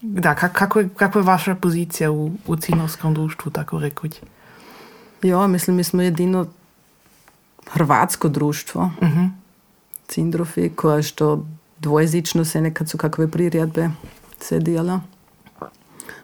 da, 0.00 0.34
kak, 0.34 0.52
kako, 0.52 0.80
je, 0.80 0.88
kako 0.96 1.18
je 1.18 1.22
vaša 1.22 1.54
pozicija 1.54 2.10
u, 2.10 2.30
u 2.46 2.56
Cinrovskom 2.56 3.14
društvu, 3.14 3.50
tako 3.52 3.78
rekuć? 3.78 4.20
Ja, 5.22 5.46
mislim, 5.46 5.76
mi 5.76 5.84
smo 5.84 6.02
jedino 6.02 6.46
hrvatsko 7.70 8.28
društvo, 8.28 8.90
Mhm. 9.02 9.24
Cindrofi, 10.08 10.68
koje 10.68 11.02
što 11.02 11.46
dvojezično 11.78 12.44
se 12.44 12.60
nekad 12.60 12.88
su 12.88 12.98
kakve 12.98 13.30
priredbe 13.30 13.90
se 14.40 14.58
dijela. 14.58 15.00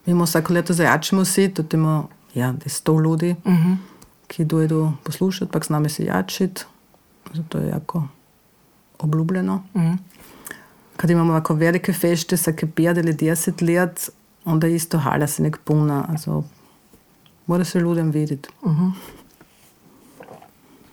Mi 0.06 0.10
imamo 0.10 0.24
vsako 0.24 0.52
leto 0.52 0.72
zajačimo 0.72 1.24
si, 1.24 1.48
tudi 1.50 1.76
imamo 1.76 2.08
ja, 2.34 2.52
da 2.52 2.60
je 2.64 2.70
sto 2.70 3.00
ljudi, 3.00 3.36
Mhm. 3.46 3.72
ki 4.26 4.44
dojedu 4.44 4.92
poslušati, 5.02 5.52
pak 5.52 5.64
s 5.64 5.68
nami 5.68 5.88
se 5.88 6.04
jačiti. 6.04 6.62
Zato 7.32 7.58
je 7.58 7.68
jako 7.68 8.08
obljubljeno. 8.98 9.62
Mhm. 9.76 9.92
Kad 10.96 11.10
imamo 11.10 11.30
ovako 11.30 11.54
velike 11.54 11.92
fešte, 11.92 12.36
vsake 12.36 12.66
pet 12.66 12.98
ali 12.98 13.12
deset 13.14 13.60
let, 13.60 14.10
onda 14.44 14.66
je 14.66 14.74
isto 14.74 14.98
hala 14.98 15.26
se 15.26 15.42
nek 15.42 15.58
puna. 15.58 16.04
Also, 16.08 16.42
mora 17.46 17.64
se 17.64 17.80
ljudem 17.80 18.10
videti. 18.10 18.48
A, 18.62 18.68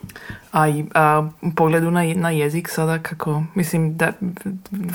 i, 0.04 0.41
a 0.94 1.30
u 1.42 1.52
pogledu 1.56 1.92
na, 1.92 2.02
na 2.16 2.30
jezik 2.30 2.70
sada 2.70 3.00
kako, 3.00 3.44
mislim 3.56 3.98
da 3.98 4.12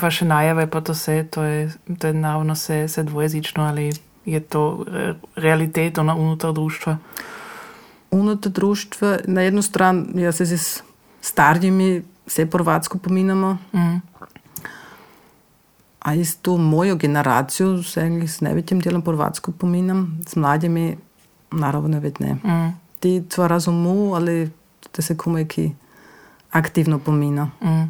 vaše 0.01 0.25
najave 0.25 0.67
pa 0.67 0.81
to 0.81 0.93
se, 0.93 1.27
to 1.31 1.43
je, 1.43 1.71
to 1.99 2.07
je 2.07 2.13
naravno 2.13 2.55
se, 2.55 2.87
se 2.87 3.03
dvojezično, 3.03 3.63
ali 3.63 3.91
je 4.25 4.39
to 4.39 4.85
e, 4.93 5.13
realitet 5.35 5.97
ona 5.97 6.15
unutar 6.15 6.53
društva. 6.53 6.97
unutar 8.11 8.51
društva, 8.51 9.17
na 9.25 9.41
jednu 9.41 9.61
stran, 9.61 10.07
ja 10.15 10.31
se 10.31 10.45
z 10.45 10.81
starimi 11.21 12.03
vse 12.27 12.45
porvatsko 12.45 12.97
pominamo, 12.97 13.57
Mhm. 13.73 13.95
a 15.99 16.13
isto 16.13 16.57
mojo 16.57 16.95
generacijo 16.95 17.83
se 17.83 18.01
eigentlich 18.01 18.31
s 18.31 18.41
največjim 18.41 18.79
delom 18.79 19.01
porvatsko 19.01 19.51
pominam, 19.51 20.19
s 20.27 20.35
mladimi 20.35 20.97
naravno 21.51 21.99
več 21.99 22.19
ne. 22.19 22.33
Mhm. 22.33 22.67
Ti 22.99 23.23
to 23.35 23.47
razumu, 23.47 24.13
ali 24.15 24.49
da 24.97 25.01
se 25.01 25.17
komaj 25.17 25.45
ki 25.47 25.71
aktivno 26.51 26.99
pomina. 26.99 27.49
Mhm. 27.63 27.83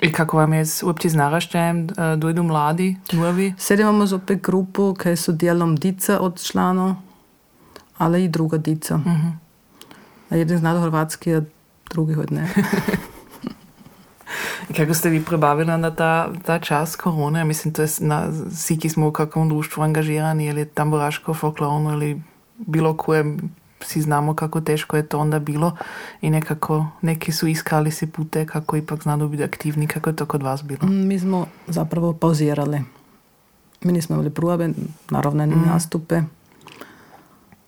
I 0.00 0.12
kako 0.12 0.36
vam 0.36 0.52
je 0.52 0.64
uopće 0.82 1.10
s 1.10 1.14
naraštajem, 1.14 1.86
e, 1.86 2.16
dojdu 2.16 2.42
mladi, 2.42 2.96
novi? 3.12 3.54
Sedaj 3.58 3.82
imamo 3.82 4.06
zopet 4.06 4.42
grupo, 4.42 4.94
ki 4.94 5.16
so 5.16 5.32
delom 5.32 5.76
dica 5.76 6.20
od 6.20 6.42
članov, 6.42 6.94
ali 7.98 8.24
i 8.24 8.28
druga 8.28 8.58
dica. 8.58 8.96
Mhm. 8.96 9.28
A 10.30 10.36
jeden 10.36 10.58
zna 10.58 10.80
hrvatski, 10.80 11.34
a 11.34 11.42
drugi 11.90 12.14
od 12.14 12.32
ne. 12.32 12.48
Kako 14.76 14.94
ste 14.94 15.08
vi 15.08 15.24
prebavili 15.24 15.78
na 15.78 15.90
ta, 15.90 16.30
ta 16.44 16.58
čas 16.58 16.96
korone? 16.96 17.44
Mislim, 17.44 17.74
to 17.74 17.82
je 17.82 17.88
na, 18.00 18.28
vsi, 18.50 18.78
ki 18.78 18.88
smo 18.88 19.08
v 19.08 19.12
kakvom 19.12 19.48
društvu 19.48 19.82
angažirani, 19.82 20.50
ali 20.50 20.68
tamburaško, 20.68 21.34
folklorno, 21.34 21.90
ali 21.90 22.22
bilo 22.58 22.96
kojem, 22.96 23.50
vsi 23.80 24.02
znamo 24.02 24.34
kako 24.34 24.60
teško 24.60 24.96
je 24.96 25.06
to 25.06 25.18
onda 25.18 25.38
bilo 25.38 25.76
i 26.20 26.30
nekako 26.30 26.86
neki 27.02 27.32
su 27.32 27.46
iskali 27.46 27.90
si 27.90 28.06
pute 28.06 28.46
kako 28.46 28.76
ipak 28.76 29.02
znadu 29.02 29.28
biti 29.28 29.44
aktivni, 29.44 29.86
kako 29.86 30.10
je 30.10 30.16
to 30.16 30.26
kod 30.26 30.42
vas 30.42 30.62
bilo? 30.62 30.88
Mi 30.88 31.18
smo 31.18 31.46
zapravo 31.66 32.12
pauzirali. 32.12 32.82
Mi 33.80 33.92
nismo 33.92 34.16
imeli 34.16 34.30
probe, 34.30 34.68
naravno 35.10 35.46
ni 35.46 35.56
nastupe. 35.66 36.22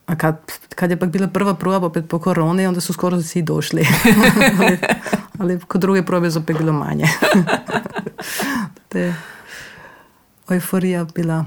A 0.06 0.16
kad, 0.16 0.36
kad 0.74 0.90
je 0.90 0.96
pak 0.96 1.10
bila 1.10 1.26
prva 1.26 1.54
proba 1.54 1.86
opet 1.86 2.08
po 2.08 2.18
koroni, 2.18 2.66
onda 2.66 2.80
su 2.80 2.92
skoro 2.92 3.16
vsi 3.16 3.42
došli. 3.42 3.86
ali, 4.58 4.78
ali 5.38 5.60
kod 5.60 5.80
druge 5.80 6.02
probe 6.02 6.26
je 6.26 6.38
opet 6.38 6.58
bilo 6.58 6.72
manje. 6.72 7.04
Te 8.88 9.14
euforija 10.50 11.04
bila 11.14 11.44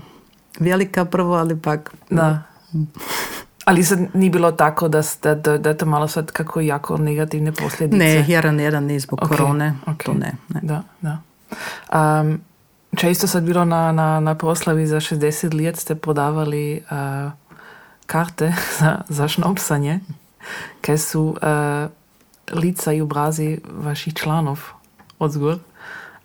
velika 0.60 1.06
prvo, 1.06 1.34
ali 1.34 1.62
pak... 1.62 1.94
Da. 2.10 2.44
Ali 3.66 3.84
sad 3.84 4.00
ni 4.14 4.30
bilo 4.30 4.52
tako 4.52 4.88
da, 4.88 5.04
ste, 5.04 5.36
da, 5.36 5.58
da 5.58 5.70
je 5.70 5.78
to 5.78 5.86
malo 5.86 6.08
sad 6.08 6.32
kako 6.32 6.62
jako 6.62 6.98
negativne 6.98 7.52
posljedice? 7.52 7.98
Ne, 7.98 8.26
jedan 8.28 8.60
jedan 8.60 8.84
ni 8.84 9.00
zbog 9.00 9.20
Ok, 9.24 9.30
korone. 9.30 9.76
ok. 9.88 10.04
To 10.04 10.14
ne, 10.14 10.34
ne. 10.50 10.60
Da, 10.64 10.84
da. 11.02 11.18
Um, 12.22 12.42
često 12.98 13.28
sad 13.28 13.44
bilo 13.44 13.66
na, 13.66 13.92
na, 13.92 14.20
na 14.20 14.36
proslavi 14.36 14.88
za 14.88 14.96
60 14.96 15.66
let 15.66 15.78
ste 15.78 15.96
prodavali 15.96 16.82
uh, 16.92 17.32
karte 18.06 18.54
za, 18.80 19.02
za 19.10 19.28
šnopsanje, 19.28 20.00
kaj 20.82 20.98
su 20.98 21.22
uh, 21.24 21.92
lica 22.60 22.94
i 22.94 23.02
obrazi 23.02 23.60
vaših 23.72 24.14
članov 24.14 24.60
od 25.20 25.32
zgor. 25.32 25.58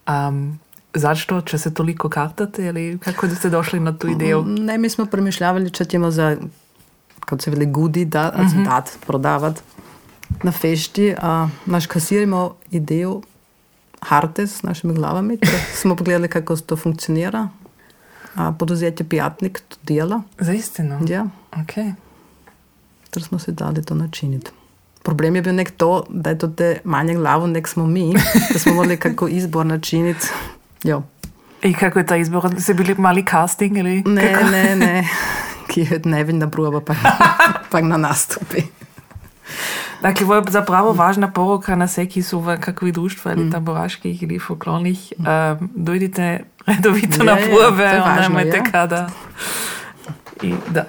Um, 0.08 0.58
zašto? 0.94 1.40
Če 1.40 1.58
se 1.58 1.74
toliko 1.74 2.08
kartate 2.08 2.66
ili 2.66 2.98
kako 2.98 3.28
ste 3.28 3.50
došli 3.50 3.80
na 3.80 3.98
tu 3.98 4.08
ideju? 4.08 4.44
Ne, 4.44 4.78
mi 4.78 4.90
smo 4.90 5.06
premišljavali, 5.06 5.70
če 5.70 5.84
ćemo 5.84 6.10
za, 6.10 6.36
kot 7.28 7.42
se 7.42 7.50
veli, 7.50 7.66
gudi 7.66 8.04
da, 8.04 8.32
mm 8.36 8.40
-hmm. 8.44 8.64
dat, 8.64 8.98
prodavat. 9.06 9.62
na 10.42 10.52
fešti, 10.52 11.14
a 11.20 11.48
naš 11.66 11.86
kasir 11.86 12.22
imao 12.22 12.54
ideju 12.70 13.22
harte 14.00 14.46
s 14.46 14.62
našimi 14.62 14.94
glavami. 14.94 15.36
da 15.36 15.46
smo 15.80 15.96
pogledali 15.96 16.28
kako 16.28 16.56
to 16.56 16.76
funkcionira. 16.76 17.48
A 18.34 18.52
poduzetje 18.52 19.08
Pijatnik 19.08 19.60
to 19.68 19.76
dela. 19.82 20.22
Za 20.38 20.52
istinu? 20.52 20.98
Ja, 21.08 21.26
Ok. 21.52 21.74
ter 23.10 23.22
smo 23.22 23.38
se 23.38 23.52
dali 23.52 23.84
to 23.84 23.94
načiniti. 23.94 24.50
Problem 25.02 25.36
je 25.36 25.42
bil 25.42 25.54
nek 25.54 25.70
to, 25.70 26.04
da 26.08 26.30
je 26.30 26.38
to 26.38 26.48
te 26.48 26.80
manje 26.84 27.14
glavo, 27.14 27.46
nek 27.46 27.68
smo 27.68 27.86
mi, 27.86 28.14
da 28.52 28.58
smo 28.58 28.74
morali 28.74 28.96
kako 28.96 29.28
izbor 29.28 29.66
načiniti. 29.66 30.26
Jo. 30.84 31.02
I 31.62 31.74
kako 31.74 31.98
je 31.98 32.06
ta 32.06 32.16
izbor? 32.16 32.60
Ste 32.60 32.74
bili 32.74 32.94
mali 32.98 33.24
casting 33.30 33.76
ili? 33.78 34.02
Ne, 34.06 34.32
kako? 34.32 34.50
ne, 34.50 34.76
ne, 34.76 35.08
ki 35.84 35.94
je 35.94 36.00
neviljna 36.04 36.50
proba, 36.50 36.80
pa, 36.80 36.94
pa 37.70 37.80
na 37.92 37.96
nastupi. 37.96 38.62
Dakle, 40.02 40.26
ovo 40.26 40.34
je 40.34 40.42
zapravo 40.48 40.92
važna 40.92 41.30
poruka 41.32 41.76
na 41.76 41.88
sve, 41.88 42.06
ki 42.06 42.22
su 42.22 42.40
v 42.40 42.58
kakvi 42.60 42.92
društva 42.92 43.32
ili 43.32 43.50
taboraških 43.50 44.22
ili 44.22 44.38
folklornih. 44.38 45.12
Um, 45.18 45.70
dojdite 45.74 46.44
redovito 46.66 47.24
Ja, 47.24 47.34
na 47.34 47.36
probe, 47.36 47.84
je 47.84 48.00
važno, 48.00 48.22
nemojte 48.22 48.56
ja. 48.56 48.64
kada. 48.70 49.10
I 50.42 50.54
da. 50.70 50.84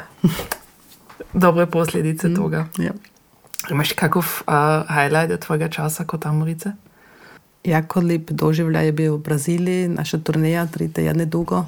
Dobre 1.33 1.65
posljedice 1.65 2.33
toga. 2.33 2.67
Ja. 2.77 2.91
Imaš 3.71 3.91
kakav 3.91 4.25
uh, 4.47 4.53
highlight 4.87 5.31
od 5.31 5.39
tvojega 5.39 5.67
časa 5.69 6.05
kot 6.05 6.21
tamorice? 6.21 6.71
Jako 7.63 7.99
lep 7.99 8.31
doživljaj 8.31 8.85
je 8.85 8.91
bil 8.91 9.15
v 9.15 9.19
Braziliji, 9.19 9.87
naša 9.87 10.17
turneja, 10.17 10.65
tri 10.65 10.87
tedne 10.93 11.25
dolgo, 11.25 11.65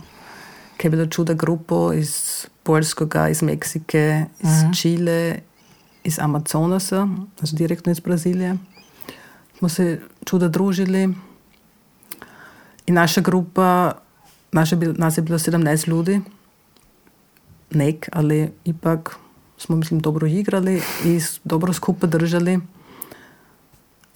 ki 0.82 0.88
je 0.88 0.92
bilo 0.92 1.06
čuda 1.06 1.34
grupo 1.34 1.94
iz 1.94 2.46
Poljskega, 2.64 3.30
iz 3.30 3.42
Meksike, 3.42 4.26
iz 4.40 4.50
mm 4.50 4.54
-hmm. 4.54 4.82
Čile, 4.82 5.40
iz 6.04 6.20
Amazonasa, 6.20 7.08
znači 7.40 7.56
direktno 7.56 7.92
iz 7.92 8.00
Brazilije. 8.00 8.58
Smo 9.58 9.70
se 9.70 10.00
čuda 10.26 10.48
družili 10.48 11.14
in 12.86 12.96
naša 12.96 13.22
grupa, 13.22 13.92
naša, 14.52 14.76
nas 14.76 15.18
je 15.18 15.22
bilo 15.22 15.40
17 15.40 15.88
ljudi, 15.88 16.22
nek, 17.70 18.10
ali 18.12 18.52
ipak 18.66 19.16
smo, 19.58 19.76
mislim, 19.76 20.00
dobro 20.00 20.28
igrali 20.28 20.82
in 21.06 21.22
dobro 21.44 21.74
skupaj 21.74 22.10
držali 22.10 22.60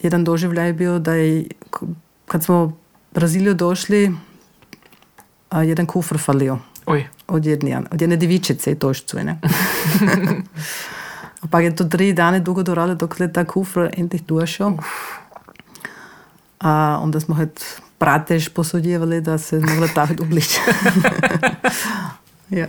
jedan 0.02 0.24
doživljaj 0.24 0.68
je 0.68 0.74
bil, 0.74 1.00
da 1.00 1.14
je, 1.14 1.48
k- 1.70 1.86
kad 2.26 2.44
smo 2.44 2.64
u 2.64 2.72
Braziliju 3.14 3.54
došli, 3.54 4.12
jedan 5.64 5.86
kufr 5.86 6.18
falio 6.18 6.60
Oj, 6.86 7.08
od 7.28 7.46
jedne, 7.46 7.82
od 7.92 8.02
jedne 8.02 8.16
divičice 8.16 8.72
i 8.72 8.76
tošcu. 8.76 9.18
Ne? 9.24 9.40
pa 11.52 11.60
je 11.60 11.76
to 11.76 11.84
tri 11.84 12.14
dane 12.14 12.40
dugo 12.40 12.64
dorale 12.64 12.96
dok 12.96 13.20
je 13.20 13.34
ta 13.34 13.46
kufr 13.46 13.90
endlich 13.98 14.24
došao. 14.26 14.78
A 16.60 17.00
onda 17.02 17.20
smo 17.20 17.36
het 17.36 17.82
pratež 17.98 18.50
posudjevali 18.50 19.22
da 19.22 19.38
se 19.38 19.60
mogla 19.60 19.88
tavit 19.88 20.20
obliče. 20.20 20.60
ja. 22.60 22.68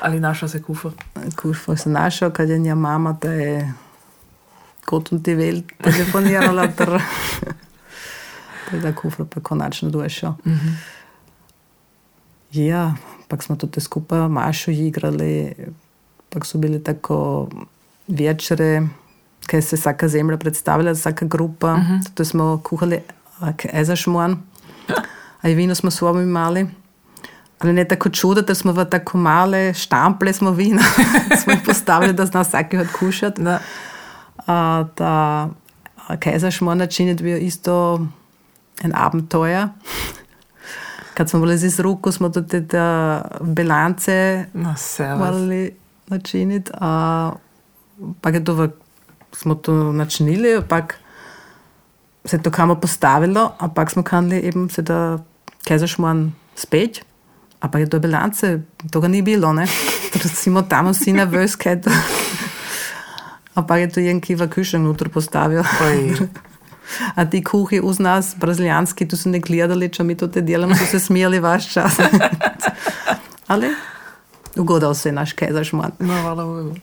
ali 0.00 0.20
našao 0.20 0.48
se 0.48 0.62
kufer. 0.62 0.92
Kufr 1.42 1.76
se 1.76 1.88
našao 1.88 2.30
kad 2.30 2.48
je 2.48 2.58
nja 2.58 2.74
mama 2.74 3.12
da 3.22 3.32
je 3.32 3.72
gotum 4.86 5.22
ti 5.22 5.34
vel 5.34 5.62
telefonirala 5.84 6.66
ter 6.66 7.00
da 8.82 8.88
je 8.88 8.94
kufr 8.94 9.24
pa 9.24 9.40
konačno 9.40 9.90
došao. 9.90 10.36
Ja, 12.52 12.94
pak 13.28 13.42
smo 13.42 13.56
tudi 13.56 13.80
skupaj 13.80 14.28
mašo 14.28 14.70
igrali, 14.70 15.54
pak 16.28 16.46
so 16.46 16.58
bili 16.58 16.82
tako 16.84 17.48
večere, 18.08 18.82
kaj 19.46 19.62
se 19.62 19.76
vsaka 19.76 20.08
zemlja 20.08 20.36
predstavlja, 20.36 20.92
vsaka 20.92 21.26
grupa. 21.26 21.72
Uh 21.72 21.80
-huh. 21.80 22.14
Tudi 22.14 22.28
smo 22.28 22.60
kuhali 22.64 23.00
ezašmon, 23.72 24.42
a 25.40 25.48
i 25.48 25.54
vino 25.54 25.74
smo 25.74 25.90
s 25.90 25.96
sobom 25.96 26.22
imali. 26.22 26.66
Ali 27.58 27.72
ne 27.72 27.88
tako 27.88 28.08
čudo, 28.08 28.42
da 28.42 28.54
smo 28.54 28.72
v 28.72 28.84
tako 28.84 29.18
male 29.18 29.74
štample 29.74 30.32
smo 30.32 30.50
vina, 30.50 30.82
smo 31.42 31.52
jih 31.52 31.62
postavili, 31.66 32.12
da 32.12 32.26
zna 32.26 32.40
vsaki 32.40 32.76
odkušati. 32.76 33.42
Da. 33.42 33.58
A, 34.46 34.84
da 34.96 35.48
Kaiserschmarrn 36.18 36.78
načiniti 36.78 37.22
bio 37.22 37.36
isto 37.36 38.06
en 38.82 38.92
abenteuer. 38.94 39.68
Kad 41.14 41.30
smo 41.30 41.40
bili 41.40 41.58
z 41.58 41.80
ruku, 41.80 42.12
smo 42.12 42.28
tudi 42.28 42.68
te 42.68 42.80
bilance 43.40 44.44
No, 44.54 44.74
morali 45.18 45.70
načiniti. 46.08 46.70
A, 46.80 47.32
pa 48.20 48.30
je 48.30 48.44
to 48.44 48.54
v, 48.54 48.68
smo 49.32 49.54
to 49.54 49.92
načinili, 49.92 50.62
pak 50.68 50.98
se 52.24 52.36
je 52.36 52.42
to 52.42 52.50
kamo 52.50 52.74
postavilo, 52.74 53.52
ampak 53.58 53.90
smo 53.90 54.02
kanili 54.02 54.46
eben 54.46 54.68
se 54.68 54.82
da 54.82 55.18
Kaiserschmarrn 55.68 56.32
speč. 56.54 57.02
A 57.60 57.68
pa 57.68 57.78
je 57.78 57.86
to 57.86 57.98
bilance, 57.98 58.60
to 58.90 59.00
ga 59.00 59.08
ni 59.08 59.22
bilo, 59.22 59.52
ne? 59.52 59.66
Recimo 60.24 60.62
tam 60.62 60.90
vsi 60.90 61.12
nervös, 61.12 61.56
kaj 61.56 61.80
to. 61.80 61.90
Ampak 63.54 63.78
je 63.78 63.88
to 63.88 64.00
jenki 64.00 64.34
v 64.34 64.48
kušnjo 64.50 64.80
noter 64.80 65.08
postavil. 65.08 65.62
A 67.14 67.24
ti 67.30 67.44
kuhi 67.44 67.80
uz 67.80 67.98
nas, 67.98 68.34
brazilijanski, 68.36 69.08
tu 69.08 69.16
so 69.16 69.28
ne 69.28 69.38
gledali, 69.38 69.88
če 69.88 70.04
mi 70.04 70.16
to 70.16 70.28
te 70.28 70.40
delamo, 70.40 70.74
so 70.76 70.86
se 70.86 71.00
smijali 71.00 71.40
vaš 71.40 71.72
čas. 71.72 71.98
Ali 73.52 73.74
ugodal 74.56 74.94
se 74.94 75.12
naš 75.12 75.32
kezašman. 75.32 75.92
No, 75.98 76.20
hvala 76.22 76.44
Bogu. 76.44 76.74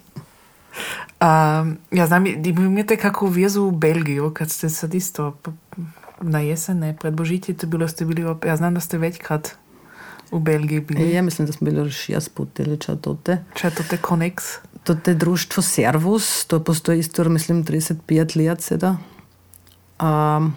Um, 1.21 1.77
ja 1.91 2.07
znam, 2.07 2.25
imate 2.25 2.97
kako 2.97 3.27
vezu 3.27 3.63
u 3.63 3.71
Belgiju, 3.71 4.31
kad 4.33 4.49
ste 4.51 4.69
sad 4.69 4.93
isto 4.93 5.37
na 6.21 6.39
jesen, 6.39 6.79
ne, 6.79 6.97
pred 6.97 7.13
Božitje, 7.13 7.57
to 7.57 7.67
bilo 7.67 7.87
ste 7.87 8.05
bili, 8.05 8.23
op- 8.23 8.45
ja 8.45 8.55
znam 8.55 8.73
da 8.73 8.79
ste 8.79 8.97
večkrat 8.97 9.55
u 10.31 10.39
Belgiji 10.39 10.79
bili. 10.79 11.11
Ja 11.11 11.21
mislim, 11.21 11.47
da 11.47 11.53
smo 11.53 11.65
bili 11.65 11.91
šest 11.91 12.35
put 12.35 12.59
ili 12.59 12.77
če 12.77 12.95
to 13.01 13.17
te. 13.23 13.37
Če 13.55 13.69
to 13.69 13.83
te 13.83 13.97
koneks? 13.97 14.43
To 14.83 14.95
te 14.95 15.13
društvo 15.13 15.63
Servus, 15.63 16.45
to 16.45 16.63
postoji 16.63 16.99
isto, 16.99 17.23
mislim, 17.23 17.65
35 17.65 18.47
let 18.47 18.61
seda. 18.61 18.97
Um, 20.01 20.55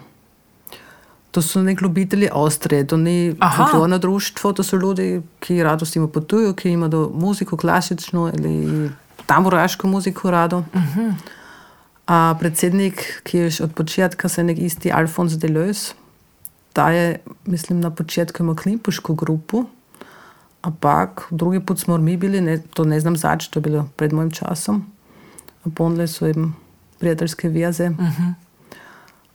to 1.31 1.41
so 1.41 1.61
nek 1.61 1.81
ljubitelji 1.81 2.29
Avstrije, 2.31 2.87
to 2.87 2.97
ni 2.97 3.35
folklorno 3.57 3.97
društvo, 3.97 4.53
to 4.53 4.63
so 4.63 4.77
ljudi, 4.77 5.21
ki 5.39 5.63
rado 5.63 5.85
s 5.85 5.91
tem 5.91 6.07
potujejo, 6.07 6.53
ki 6.53 6.71
imajo 6.71 7.09
muziko 7.13 7.57
klasično 7.57 8.31
ali 8.33 8.89
tamburaško 9.25 9.87
muziko 9.87 10.31
rado. 10.31 10.63
A 12.07 12.35
predsednik, 12.39 13.21
ki 13.23 13.37
je 13.37 13.51
od 13.63 13.73
početka 13.73 14.29
se 14.29 14.43
nek 14.43 14.59
isti 14.59 14.91
Alfons 14.91 15.37
Deleuze, 15.39 15.93
ta 16.73 16.91
je, 16.91 17.19
mislim, 17.45 17.79
na 17.79 17.89
početku 17.89 18.43
imel 18.43 18.55
klimpuško 18.55 19.13
grupu, 19.13 19.65
ampak 20.61 21.27
drugi 21.31 21.59
put 21.59 21.79
smo 21.79 21.97
mi 21.97 22.17
bili, 22.17 22.41
ne, 22.41 22.61
to 22.73 22.83
ne 22.83 22.99
znam 22.99 23.17
zač, 23.17 23.47
to 23.47 23.59
je 23.59 23.61
bilo 23.61 23.89
pred 23.95 24.13
mojim 24.13 24.31
časom. 24.31 24.85
Ponle 25.75 26.07
so 26.07 26.27
jim 26.27 26.55
prijateljske 26.99 27.49
veze. 27.49 27.89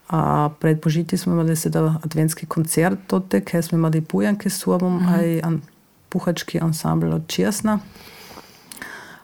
A 0.09 0.49
pred 0.61 0.81
Božitji 0.85 1.19
smo 1.19 1.33
imeli 1.33 1.57
sedaj 1.57 1.89
adventski 2.05 2.47
koncert, 2.47 2.99
tote, 3.07 3.45
kjer 3.45 3.65
smo 3.65 3.79
imeli 3.79 4.01
pujanke 4.01 4.51
s 4.51 4.61
sobom, 4.63 5.03
a 5.09 5.23
i 5.23 5.41
an, 5.45 5.61
puhački 6.09 6.61
ansambl 6.61 7.13
od 7.13 7.27
Česna. 7.27 7.79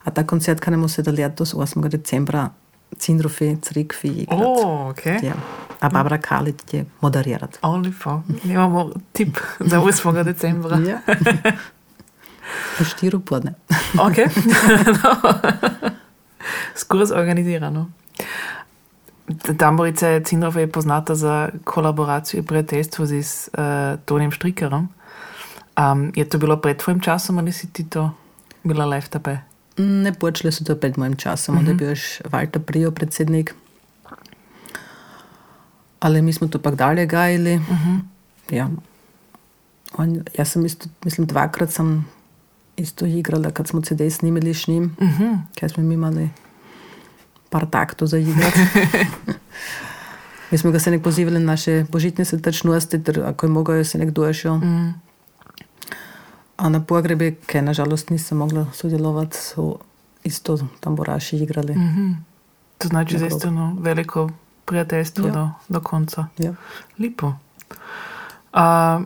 A 0.05 0.11
ta 0.11 0.27
koncert 0.27 0.61
kanemo 0.61 0.89
sedaj 0.89 1.15
letos 1.15 1.55
8. 1.55 1.89
decembra 1.89 2.51
Cindrofi, 2.99 3.57
Crikvi 3.63 4.09
igrat. 4.09 4.41
O, 4.41 4.89
ok. 4.91 5.07
Ja. 5.07 5.35
A 5.81 5.89
Barbara 5.89 6.19
Kalić 6.19 6.57
je 6.73 6.85
moderirat. 7.01 7.59
O, 7.63 7.77
lepo. 7.77 8.23
Imamo 8.45 8.91
tip 9.13 9.39
za 9.61 9.81
8. 9.81 10.23
decembra. 10.25 10.79
Ja. 10.79 11.01
U 12.81 12.85
štiru 12.85 13.21
podne. 13.21 13.55
Ok. 14.01 14.17
no. 15.03 15.35
Skoro 16.75 17.07
zorganizirano. 17.07 17.91
Tamborica 19.59 20.21
Cindrova 20.21 20.61
je 20.61 20.73
poznata 20.73 21.15
za 21.15 21.51
kolaboraciju 21.65 22.41
i 22.41 22.47
prijateljstvo 22.47 23.07
z 23.07 23.13
uh, 23.13 24.01
Tonim 24.05 24.31
Štrikerom. 24.31 24.89
Um, 25.77 26.13
je 26.15 26.29
to 26.29 26.39
bilo 26.39 26.57
pred 26.57 26.77
tvojim 26.77 27.01
časom 27.01 27.39
ali 27.39 27.53
si 27.53 27.73
ti 27.73 27.91
to 27.91 28.11
bila 28.63 28.85
live 28.85 29.07
tape? 29.07 29.37
Ne 29.77 30.13
počeli 30.15 30.53
so 30.53 30.65
to 30.65 30.77
pred 30.77 30.99
mojim 30.99 31.17
časom, 31.17 31.59
onda 31.59 31.71
je 31.71 31.75
bil 31.75 31.89
još 31.89 32.21
Walter 32.21 32.59
Prio 32.59 32.91
predsednik. 32.91 33.55
Ali 36.01 36.23
mi 36.23 36.33
smo 36.33 36.49
to 36.49 36.59
pak 36.59 36.75
dalje 36.75 37.07
gajili. 37.07 37.61
Ja. 38.51 38.69
On, 39.99 40.23
ja 40.39 40.45
sam 40.45 40.67
isto, 40.67 40.89
mislim, 41.05 41.27
dvakrat 41.27 41.71
sam 41.71 42.09
isto 42.77 43.07
igrala 43.07 43.51
kad 43.51 43.69
smo 43.69 43.81
CD 43.81 44.01
snimili 44.11 44.55
s 44.55 44.67
njim. 44.67 44.97
Kaj 45.61 45.69
smo 45.69 45.83
mi 45.83 45.97
par 47.55 47.71
taktov 47.71 48.11
za 48.11 48.19
igrat. 48.19 48.51
mi 50.51 50.59
smo 50.59 50.75
ga 50.75 50.79
se 50.83 50.91
nek 50.91 51.03
pozivali 51.03 51.39
na 51.39 51.55
naše 51.55 51.85
božitne 51.87 52.25
srdačnosti, 52.27 52.99
ter 52.99 53.23
ako 53.23 53.47
je 53.47 53.79
je 53.79 53.85
se 53.85 53.99
nek 53.99 54.11
došel. 54.11 54.59
A 56.57 56.69
na 56.69 56.81
pogrebi, 56.83 57.39
kaj 57.47 57.63
nažalost 57.63 58.11
nisem 58.11 58.39
mogla 58.39 58.67
sudjelovati, 58.75 59.37
so 59.37 59.79
isto 60.25 60.59
tamburaši 60.81 61.37
igrali. 61.37 61.75
To 62.79 62.89
znači 62.89 63.15
Na 63.15 63.19
zaista 63.21 63.49
ono 63.49 63.77
veliko 63.81 64.31
prijateljstvo 64.65 65.27
Ja. 65.27 65.33
do, 65.33 65.51
do 65.69 65.81
konca. 65.81 66.27
Ja. 66.39 66.55
Lipo. 66.99 67.33
A, 68.53 69.01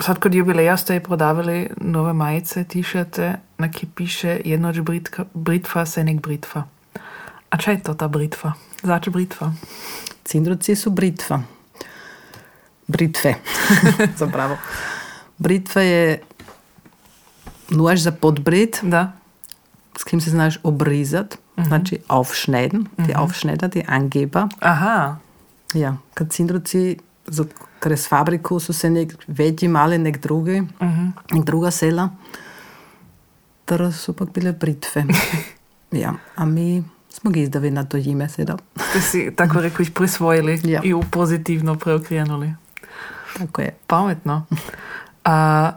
sad 0.00 0.18
kod 0.18 0.34
jubileja 0.34 0.76
ste 0.76 1.00
prodavali 1.00 1.68
nove 1.80 2.12
majice, 2.12 2.64
tišete, 2.64 3.34
na 3.58 3.70
ki 3.70 3.86
piše 3.94 4.40
jednoč 4.44 4.80
britka, 4.80 5.24
britva, 5.34 5.86
se 5.86 6.04
nek 6.04 6.20
britva. 6.20 6.75
A 7.50 7.56
če 7.56 7.70
je 7.76 7.82
to 7.82 7.94
ta 7.94 8.08
britva? 8.08 8.52
Zače 8.82 9.10
britva? 9.10 9.52
Cindroci 10.24 10.76
su 10.76 10.90
britva. 10.90 11.42
Britve. 12.86 13.34
Zapravo. 14.20 14.56
Britva 15.38 15.82
je 15.82 16.20
nož 17.70 18.00
za 18.00 18.12
podbrit, 18.12 18.80
Da. 18.82 19.12
s 19.98 20.04
kim 20.04 20.20
se 20.20 20.30
znaš 20.30 20.58
obrizat, 20.62 21.38
znači 21.66 21.98
aufschneiden, 22.08 22.86
die 22.98 23.14
Aufschneider, 23.16 23.70
die 23.70 23.84
Angeber. 23.88 24.44
Aha. 24.60 25.16
Ja, 25.74 25.96
kad 26.14 26.30
cindroci 26.32 26.96
za, 27.26 27.44
krez 27.80 28.08
fabriku 28.08 28.60
su 28.60 28.72
se 28.72 28.90
nek 28.90 29.14
večji 29.26 29.68
mali, 29.68 29.98
nek 29.98 30.18
drugi, 30.20 30.62
nek 31.30 31.44
druga 31.44 31.70
sela, 31.70 32.08
ter 33.64 33.92
su 33.92 34.12
pak 34.12 34.30
bile 34.32 34.52
britve. 34.52 35.04
ja, 36.02 36.14
a 36.36 36.44
mi 36.44 36.84
smo 37.16 37.30
ga 37.30 37.40
izdali 37.40 37.70
na 37.70 37.84
to 37.84 37.96
ime 37.98 38.28
seda. 38.28 38.56
Ste 38.80 39.00
si 39.02 39.32
tako 39.32 39.60
rekoč 39.60 39.90
prisvojili 39.90 40.60
Ja. 40.64 40.80
i 40.84 40.94
u 40.94 41.02
pozitivno 41.02 41.74
preokrenuli. 41.74 42.54
Tako 43.38 43.62
je. 43.62 43.76
Pametno. 43.86 44.46
A, 45.24 45.70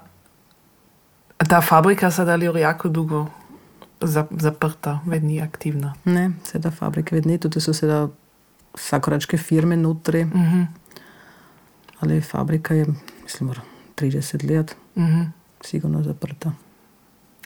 ta 1.40 1.62
fabrika 1.62 2.12
sad 2.12 2.30
ali 2.30 2.46
je 2.48 2.54
jako 2.54 2.90
dugo 2.90 3.28
za- 4.02 4.28
zaprta, 4.32 5.00
već 5.06 5.24
nije 5.24 5.44
aktivna. 5.44 5.94
Ne, 6.06 6.32
seda 6.44 6.72
fabrike 6.72 7.16
vedni, 7.16 7.38
tudi 7.38 7.62
so 7.62 7.74
seda 7.74 8.08
vsakoračke 8.76 9.38
firme 9.38 9.78
notri, 9.78 10.26
Mhm. 10.26 10.62
ali 12.00 12.22
fabrika 12.22 12.74
je, 12.74 12.86
mislim, 13.24 13.52
30 13.96 14.44
let, 14.46 14.76
Mhm. 14.96 15.22
sigurno 15.62 16.04
zaprta. 16.04 16.52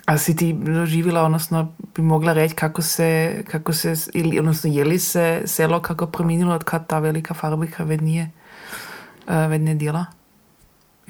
A 0.06 0.18
si 0.18 0.36
ti 0.36 0.54
doživjela, 0.54 1.22
odnosno 1.24 1.72
bi 1.96 2.02
mogla 2.02 2.34
reći 2.34 2.56
kako 2.56 2.82
se, 2.82 3.44
kako 3.52 3.74
se, 3.74 3.94
ili, 4.14 4.40
odnosno 4.40 4.70
je 4.70 4.86
li 4.86 5.00
se 5.00 5.42
selo 5.46 5.82
kako 5.82 6.08
promijenilo 6.08 6.56
od 6.56 6.64
kad 6.64 6.88
ta 6.88 7.00
velika 7.00 7.34
fabrika 7.34 7.84
već 7.84 8.02
nije, 8.02 8.32
uh, 9.28 9.34
već 9.50 9.62
ne 9.62 9.76
djela? 9.76 10.06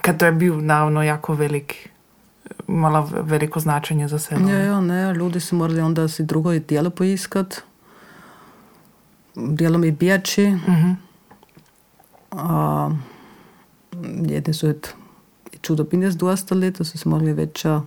Kad 0.02 0.20
to 0.20 0.26
je 0.26 0.32
bio 0.32 0.56
naravno 0.56 1.04
jako 1.04 1.34
velik, 1.34 1.90
imala 2.68 3.10
veliko 3.12 3.60
značenje 3.60 4.08
za 4.08 4.20
selo. 4.20 4.50
Ja, 4.50 4.60
ja, 4.60 4.82
ne, 4.82 5.14
ljudi 5.14 5.40
su 5.40 5.56
morali 5.56 5.82
onda 5.82 6.08
si 6.08 6.24
drugo 6.24 6.60
djelo 6.60 6.90
poiskat, 6.90 7.56
dijelom 9.36 9.84
i 9.84 9.92
bijači, 9.92 10.48
Mhm. 10.48 10.92
a 12.32 12.90
jedni 14.26 14.54
su 14.54 14.68
et 14.70 14.96
i 15.52 15.58
čudopine 15.58 16.12
zdostali, 16.12 16.74
to 16.74 16.84
su 16.84 16.98
se 16.98 17.10
mogli 17.10 17.34
veća 17.34 17.82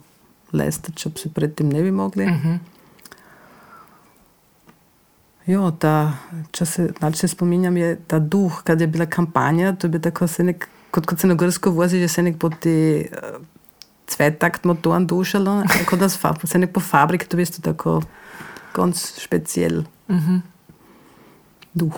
lestati, 0.57 0.97
čo 0.97 1.11
bi 1.11 1.21
se 1.21 1.29
predtem 1.31 1.69
ne 1.69 1.83
bi 1.83 1.91
mogli. 1.93 2.27
Mhm. 2.27 2.57
Jo, 5.47 5.69
ta, 5.71 5.93
če 6.51 6.67
se, 6.67 6.89
znači 6.99 7.29
spominjam, 7.31 7.77
je 7.79 7.93
ta 8.11 8.19
duh, 8.19 8.63
kad 8.67 8.81
je 8.83 8.87
bila 8.91 9.07
kampanja, 9.07 9.77
to 9.79 9.89
bi 9.89 10.01
tako 10.03 10.27
se 10.27 10.43
nek, 10.45 10.67
kot 10.91 11.07
kod 11.07 11.21
se 11.23 11.29
na 11.31 11.37
Grsko 11.39 11.71
vozi, 11.71 12.01
že 12.03 12.09
se 12.11 12.23
nek 12.27 12.39
po 12.43 12.51
ti 12.51 12.73
uh, 13.07 13.37
cvetakt 14.11 14.65
motoren 14.67 15.07
dušalo, 15.07 15.61
kot 15.87 16.03
da 16.03 16.09
fa, 16.11 16.35
se 16.45 16.59
nek 16.59 16.73
po 16.75 16.83
fabrik, 16.83 17.29
to 17.31 17.39
bi 17.39 17.47
isto 17.47 17.63
tako 17.63 18.01
ganz 18.75 19.05
speciell 19.23 19.85
Mhm. 20.09 20.37
duh. 21.75 21.95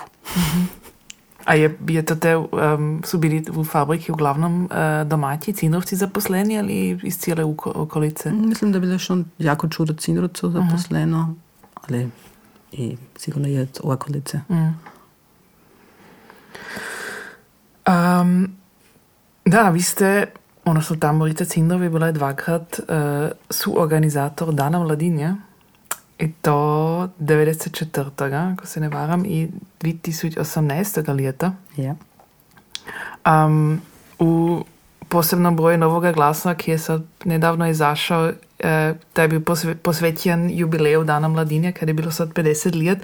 A 1.48 1.54
je, 1.54 1.78
je 1.88 2.02
to 2.04 2.14
te, 2.14 2.36
um, 2.36 3.02
su 3.04 3.18
bili 3.18 3.44
u 3.56 3.64
fabriki 3.64 4.12
uglavnom 4.12 4.64
uh, 4.64 5.08
domaći 5.08 5.52
cinovci 5.52 5.96
zaposleni 5.96 6.58
ali 6.58 7.00
iz 7.02 7.18
cijele 7.18 7.44
uko- 7.44 7.72
okolice? 7.74 8.32
Mislim, 8.32 8.72
da 8.72 8.78
bi 8.78 8.86
bilo 8.86 8.98
še 8.98 9.14
jako 9.38 9.68
čudo 9.68 9.94
cinrovcev 9.94 10.50
zaposleno, 10.50 11.34
ali 11.74 12.10
i 12.72 12.96
sigurno 13.16 13.48
je 13.48 13.62
od 13.62 13.80
okolice. 13.82 14.40
Mm. 14.48 14.76
Um, 17.88 18.56
da, 19.44 19.70
vi 19.70 19.82
ste, 19.82 20.26
odnosno 20.64 20.96
tamo 20.96 21.26
Rita 21.26 21.44
Cindrov 21.44 21.82
je 21.82 21.90
bila 21.90 22.12
dvakrat 22.12 22.80
uh, 22.80 23.30
suorganizator 23.50 24.52
Dana 24.54 24.78
mladinja. 24.78 25.36
I 26.18 26.32
to 26.32 26.50
94. 27.20 28.52
ako 28.52 28.66
se 28.66 28.80
ne 28.80 28.88
varam, 28.88 29.24
i 29.24 29.48
2018. 29.80 31.24
leta. 31.24 31.52
Ja. 31.76 31.94
Um, 33.26 33.80
u 34.18 34.64
posebnom 35.08 35.56
broju 35.56 35.78
Novoga 35.78 36.12
glasa, 36.12 36.54
ki 36.54 36.70
je 36.70 36.78
sad 36.78 37.02
nedavno 37.24 37.68
izašao, 37.68 38.32
e, 38.58 38.94
taj 39.12 39.24
je 39.24 39.28
bio 39.28 39.40
posve, 39.40 39.74
posvećen 39.74 40.50
jubileju 40.50 41.04
Dana 41.04 41.28
mladinja, 41.28 41.72
kad 41.72 41.88
je 41.88 41.94
bilo 41.94 42.10
sad 42.10 42.32
50 42.32 42.88
let, 42.88 42.98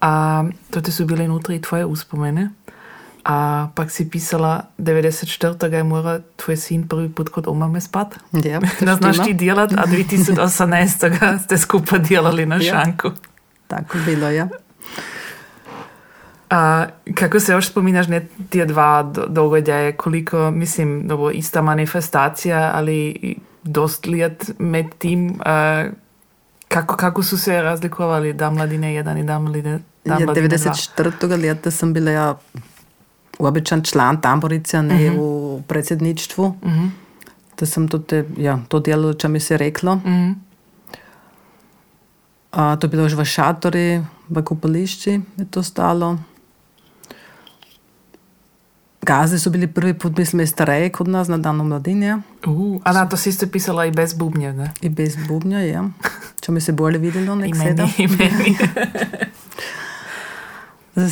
a 0.00 0.44
to 0.70 0.80
te 0.80 0.92
su 0.92 1.04
bile 1.06 1.24
unutra 1.24 1.54
i 1.54 1.60
tvoje 1.60 1.84
uspomene. 1.84 2.50
A 3.24 3.36
pak 3.74 3.90
si 3.90 4.10
pisala 4.10 4.62
94. 4.78 5.36
je 5.66 5.82
mora 5.84 6.20
tvoj 6.36 6.56
sin 6.56 6.88
prvi 6.88 7.08
put 7.08 7.28
kod 7.28 7.48
omame 7.48 7.80
spat. 7.80 8.14
Ja, 8.34 8.60
Da 8.80 8.94
znaš 8.96 9.18
ti 9.18 9.34
djelat, 9.34 9.72
a 9.72 9.84
2018. 9.86 11.08
ste 11.38 11.58
skupa 11.58 11.98
djelali 11.98 12.46
na 12.46 12.56
Ja. 12.56 12.62
šanku. 12.62 13.10
Tako 13.66 13.98
bilo, 14.00 14.28
ja. 14.28 14.48
A 16.50 16.84
kako 17.14 17.40
se 17.40 17.52
još 17.52 17.68
spominjaš 17.68 18.08
ne 18.08 18.20
tije 18.50 18.66
dva 18.66 19.02
do- 19.04 19.26
događaje, 19.28 19.92
koliko, 19.92 20.50
mislim, 20.50 21.08
dobro, 21.08 21.30
ista 21.30 21.62
manifestacija, 21.62 22.70
ali 22.74 23.14
dost 23.62 24.06
lijet 24.06 24.50
med 24.58 24.86
tim, 24.98 25.40
a, 25.40 25.86
kako, 26.68 26.96
kako 26.96 27.22
su 27.22 27.38
se 27.38 27.62
razlikovali 27.62 28.32
Dan 28.32 28.54
mladine 28.54 28.88
1 28.94 29.16
i 29.16 29.24
Dan 29.24 29.42
mladine, 29.42 29.70
Ja, 30.04 30.18
mladine 30.18 30.48
2? 30.48 30.58
94. 30.58 31.36
leta 31.38 31.70
sam 31.70 31.92
bila 31.92 32.10
ja 32.10 32.34
običan 33.38 33.82
član 33.82 34.20
tamborice, 34.20 34.82
ne 34.82 35.10
v 35.10 35.62
predsedništvu. 35.68 36.56
Mhm, 36.64 36.86
Da 37.60 37.66
sem 37.66 37.88
te, 37.88 38.24
ja, 38.36 38.58
to 38.68 38.80
delo, 38.80 39.12
če 39.14 39.28
mi 39.28 39.40
se 39.40 39.54
je 39.54 39.58
reklo. 39.58 39.94
mhm, 39.96 40.32
A, 42.50 42.76
to 42.76 42.86
je 42.86 42.90
bilo 42.90 43.08
že 43.08 43.16
v 43.16 43.24
šatori, 43.24 44.02
v 44.28 44.42
kopališči 44.42 45.20
je 45.38 45.44
to 45.50 45.62
stalo. 45.62 46.18
Gaze 49.02 49.38
so 49.38 49.50
bili 49.50 49.66
prvi 49.66 49.94
put, 49.94 50.18
mislim, 50.18 50.46
stareje 50.46 50.90
kot 50.92 51.06
nas 51.06 51.28
na 51.28 51.38
danu 51.38 51.64
mladinja. 51.64 52.20
Uh, 52.46 52.80
a 52.84 52.92
da, 52.92 53.08
to 53.08 53.16
si 53.16 53.28
isto 53.28 53.46
pisala 53.46 53.86
i 53.86 53.90
bez 53.90 54.14
bubnja, 54.14 54.52
ne? 54.52 54.70
I 54.80 54.88
bez 54.88 55.16
bubnja, 55.28 55.58
ja. 55.58 55.82
Če 56.40 56.52
mi 56.52 56.60
se 56.60 56.72
bolje 56.72 56.98
videlo, 56.98 57.34
nek 57.34 57.54
I 57.54 57.58
meni, 57.58 57.88
i 57.98 58.06
meni. 58.06 58.56
Zdaj, 60.94 61.10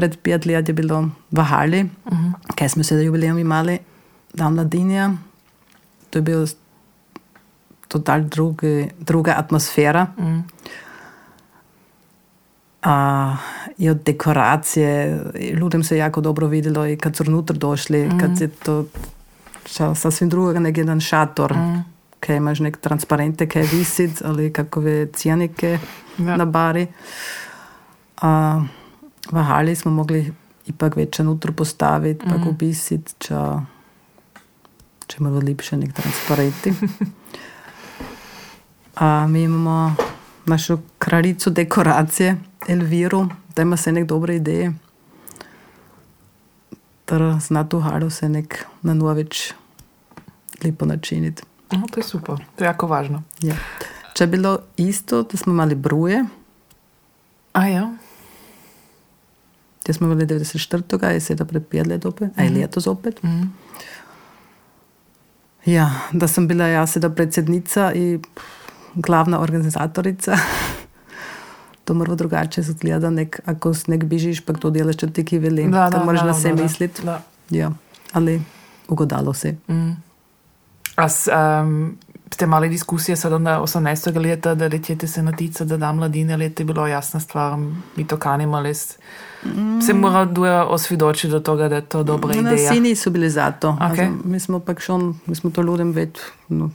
pred 0.00 0.16
pet 0.24 0.48
let 0.48 0.68
je 0.68 0.72
bilo 0.72 1.10
v 1.30 1.42
Hali, 1.44 1.84
uh 1.84 2.12
-huh. 2.12 2.32
kaj 2.56 2.68
smo 2.68 2.84
se 2.84 2.96
za 2.96 3.02
jubilejem 3.02 3.38
imeli, 3.38 3.78
dan 4.34 4.54
mladinja. 4.54 5.12
To 6.10 6.18
je 6.18 6.22
bil 6.22 6.46
total 7.88 8.20
drugi, 8.20 8.88
druga 8.98 9.34
atmosfera. 9.36 10.06
Mm. 10.16 10.42
A, 12.82 13.36
I 13.78 13.90
od 13.90 14.02
dekoracije, 14.04 15.20
ljudem 15.54 15.82
se 15.82 15.94
je 15.94 15.98
jako 15.98 16.20
dobro 16.20 16.46
videlo 16.46 16.86
i 16.86 16.96
kad 16.96 17.16
su 17.16 17.24
unutra 17.28 17.56
došli, 17.56 18.08
mm. 18.08 18.18
kad 18.20 18.40
je 18.40 18.48
toša, 18.48 19.94
sasvim 19.94 20.28
drugega 20.28 20.60
nek 20.60 20.78
jedan 20.78 21.00
šator, 21.00 21.56
mm. 21.56 21.84
kaj 22.20 22.36
imaš 22.36 22.60
nek 22.60 22.76
transparente, 22.76 23.48
kaj 23.48 23.62
visit, 23.62 24.22
ali 24.24 24.52
kakove 24.52 25.06
cijenike 25.12 25.78
Ja. 26.18 26.36
na 26.36 26.44
bari. 26.44 26.86
A, 28.22 28.62
v 29.30 29.42
Hali 29.42 29.76
smo 29.76 29.90
mogli 29.90 30.32
ipak 30.66 30.96
več 30.96 31.18
nutro 31.24 31.52
postaviti, 31.52 32.26
mm. 32.26 32.30
pa 32.30 32.50
obisiti, 32.50 33.14
če, 33.18 33.42
če 35.06 35.20
imamo 35.20 35.42
lepše 35.44 35.78
nek 35.80 35.94
transparenti. 35.96 36.74
A, 39.00 39.26
mi 39.30 39.42
imamo 39.42 39.94
našo 40.50 40.80
kraljico 40.98 41.50
dekoracije, 41.50 42.36
Elviru, 42.68 43.24
da 43.56 43.62
ima 43.62 43.76
se 43.76 43.92
nek 43.92 44.04
dobre 44.06 44.36
ideje. 44.36 44.72
Ter 47.08 47.22
zna 47.40 47.64
tu 47.68 47.80
halu 47.80 48.10
se 48.10 48.28
nek 48.28 48.64
na 48.82 48.94
novič 48.94 49.52
lepo 50.64 50.86
načiniti. 50.86 51.46
No, 51.72 51.86
to 51.90 52.02
je 52.02 52.04
super, 52.04 52.42
to 52.56 52.64
je 52.64 52.68
jako 52.68 52.90
važno. 52.90 53.22
Ja. 53.46 53.56
Če 54.14 54.26
je 54.26 54.28
bilo 54.28 54.58
isto, 54.76 55.22
da 55.22 55.38
smo 55.38 55.54
imeli 55.54 55.74
bruje, 55.74 56.24
A 57.52 57.66
ja, 57.66 57.90
te 59.82 59.92
smo 59.92 60.06
imeli 60.06 60.26
94. 60.26 61.12
je 61.12 61.20
sedaj 61.20 61.46
pred 61.46 61.66
pet 61.66 61.86
let 61.86 62.04
opet, 62.04 62.30
a 62.36 62.42
je 62.42 62.50
letos 62.50 62.86
opet. 62.86 63.22
Mhm. 63.22 63.42
Ja, 65.64 65.90
da 66.12 66.28
sem 66.28 66.48
bila 66.48 66.66
jaz 66.66 66.92
sedaj 66.92 67.14
predsednica 67.14 67.92
in 67.92 68.22
glavna 68.94 69.40
organizatorica. 69.40 70.36
to 71.84 71.94
mrvo 71.94 72.14
drugače 72.14 72.60
izgleda, 72.60 73.10
nek, 73.10 73.40
ako 73.44 73.74
s 73.74 73.86
nek 73.86 74.04
bižiš, 74.04 74.44
pa 74.46 74.52
to 74.52 74.70
delaš, 74.70 74.96
če 74.96 75.10
ti 75.10 75.24
ki 75.24 75.38
veli. 75.38 75.66
Da, 75.70 75.88
to 75.90 75.98
da, 75.98 76.04
moraš 76.04 76.20
da, 76.20 76.26
na 76.26 76.32
da, 76.32 76.38
se 76.38 76.52
da. 76.52 76.62
misliti. 76.62 77.02
Ja, 77.50 77.72
ali 78.12 78.42
ugodalo 78.88 79.34
se. 79.34 79.56
A 80.96 81.08
s, 81.08 81.28
um, 81.28 81.98
ste 82.30 82.44
imali 82.44 82.68
diskusije 82.68 83.16
sada 83.16 83.38
na 83.38 83.60
18. 83.60 84.18
leta, 84.18 84.54
da 84.54 84.64
letite 84.64 85.06
se 85.06 85.22
na 85.22 85.32
tica, 85.32 85.64
da 85.64 85.76
da 85.76 85.92
mladine, 85.92 86.34
ali 86.34 86.44
je 86.58 86.64
bilo 86.64 86.86
jasna 86.86 87.20
stvar, 87.20 87.58
mi 87.96 88.06
to 88.06 88.16
kanimo, 88.16 88.56
ali 88.56 88.70
s- 88.70 88.96
se 89.86 89.92
mora 89.94 90.24
duje 90.24 90.60
osvidočiti 90.62 91.28
do 91.28 91.40
toga, 91.40 91.68
da 91.68 91.74
je 91.74 91.82
to 91.82 92.02
dobra 92.02 92.34
ideja. 92.34 92.70
Vsi 92.70 92.80
niso 92.80 93.10
bili 93.10 93.30
za 93.30 93.50
to. 93.52 93.76
Okay. 93.80 93.90
Also, 93.90 94.18
mi 94.24 94.40
smo 94.40 94.60
pa 94.60 94.74
schon, 94.78 95.18
mi 95.26 95.34
smo 95.34 95.50
to 95.50 95.62
ljudem 95.62 95.92
več 95.92 96.18
no, 96.48 96.70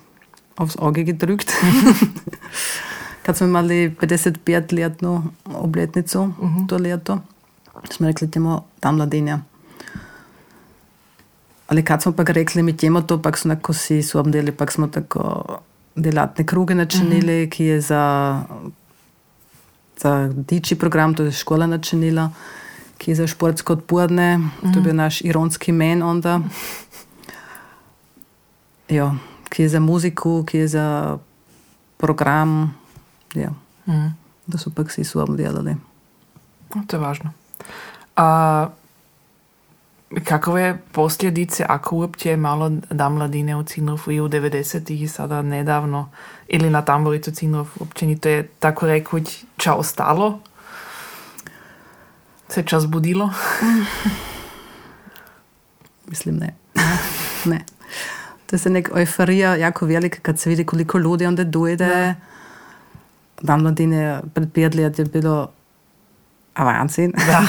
aufs 0.57 0.75
Auge 0.79 1.03
gedrückt. 1.03 1.51
Kad 3.23 3.37
smo 3.37 3.47
imeli 3.47 3.95
55-letno 4.01 5.23
obletnico 5.45 6.21
uh 6.21 6.35
-huh. 6.39 6.67
to 6.67 6.77
leto, 6.77 7.19
smo 7.91 8.07
rekli 8.07 8.31
temu 8.31 8.61
ta 8.79 8.91
mladinja. 8.91 9.39
Ali 11.67 11.85
kad 11.85 12.01
smo 12.01 12.11
pa 12.11 12.23
rekli, 12.23 12.63
mi 12.63 12.77
temu 12.77 13.01
to, 13.01 13.21
pa 13.21 13.31
so 13.33 13.47
neko 13.47 13.73
si 13.73 14.03
sobdeli, 14.03 14.51
pa 14.51 14.67
smo 14.67 14.87
tako 14.87 15.45
delatne 15.95 16.45
kruge 16.45 16.75
načinili, 16.75 17.43
uh 17.43 17.47
-huh. 17.47 17.51
ki 17.51 17.65
je 17.65 17.81
za, 17.81 18.43
za 19.97 20.33
diči 20.33 20.75
program, 20.75 21.13
to 21.13 21.23
je 21.23 21.31
škola 21.31 21.67
načinila, 21.67 22.29
ki 22.97 23.11
je 23.11 23.15
za 23.15 23.27
športsko 23.27 23.73
odporne, 23.73 24.35
uh 24.35 24.43
-huh. 24.43 24.73
to 24.73 24.79
je 24.79 24.83
bil 24.83 24.95
naš 24.95 25.21
ironski 25.21 25.71
men 25.71 26.03
onda. 26.03 26.39
Jo, 28.89 29.15
ki 29.49 29.61
je 29.63 29.69
za 29.69 29.79
muziko, 29.79 30.43
ki 30.45 30.57
je 30.57 30.67
za 30.67 31.17
program. 31.97 32.75
Ja. 33.33 33.49
Mhm. 33.87 34.07
Da 34.47 34.57
so 34.57 34.69
pa 34.69 34.83
vsi 34.83 35.03
svojim 35.03 35.37
delali. 35.37 35.75
No, 36.75 36.83
To 36.87 36.95
je 36.95 36.99
važno. 36.99 37.31
A, 38.15 38.67
kakove 40.23 40.77
posljedice, 40.91 41.65
ako 41.69 41.95
uopće 41.95 42.37
malo 42.37 42.71
da 42.89 43.09
mladine 43.09 43.55
u 43.55 43.63
Cinrofu 43.63 44.11
i 44.11 44.19
u 44.19 44.29
90-ih 44.29 45.01
i 45.01 45.07
sada 45.07 45.41
nedavno, 45.41 46.09
ili 46.47 46.69
na 46.69 46.81
tamboricu 46.81 47.31
Cinrov, 47.31 47.67
općenito 47.79 48.29
je 48.29 48.47
tako 48.47 48.87
rekuć 48.87 49.43
ča 49.57 49.73
ostalo? 49.73 50.39
Se 52.49 52.63
čas 52.63 52.87
budilo? 52.87 53.29
Mislim, 56.09 56.35
ne. 56.35 56.55
ne. 57.45 57.65
To 58.45 58.55
je 58.55 58.59
se 58.59 58.69
nek 58.69 58.89
euforija 58.95 59.55
jako 59.55 59.85
velika 59.85 60.19
kad 60.21 60.39
se 60.39 60.49
vidi 60.49 60.65
koliko 60.65 60.97
ljudi 60.97 61.25
onda 61.25 61.43
dojde. 61.43 61.87
Da. 61.87 62.15
Dan 63.41 63.61
mladine 63.61 64.21
pred 64.33 64.51
pet 64.53 64.75
let 64.75 64.99
je 64.99 65.05
bilo 65.05 65.51
avancin. 66.53 67.13
Da, 67.27 67.43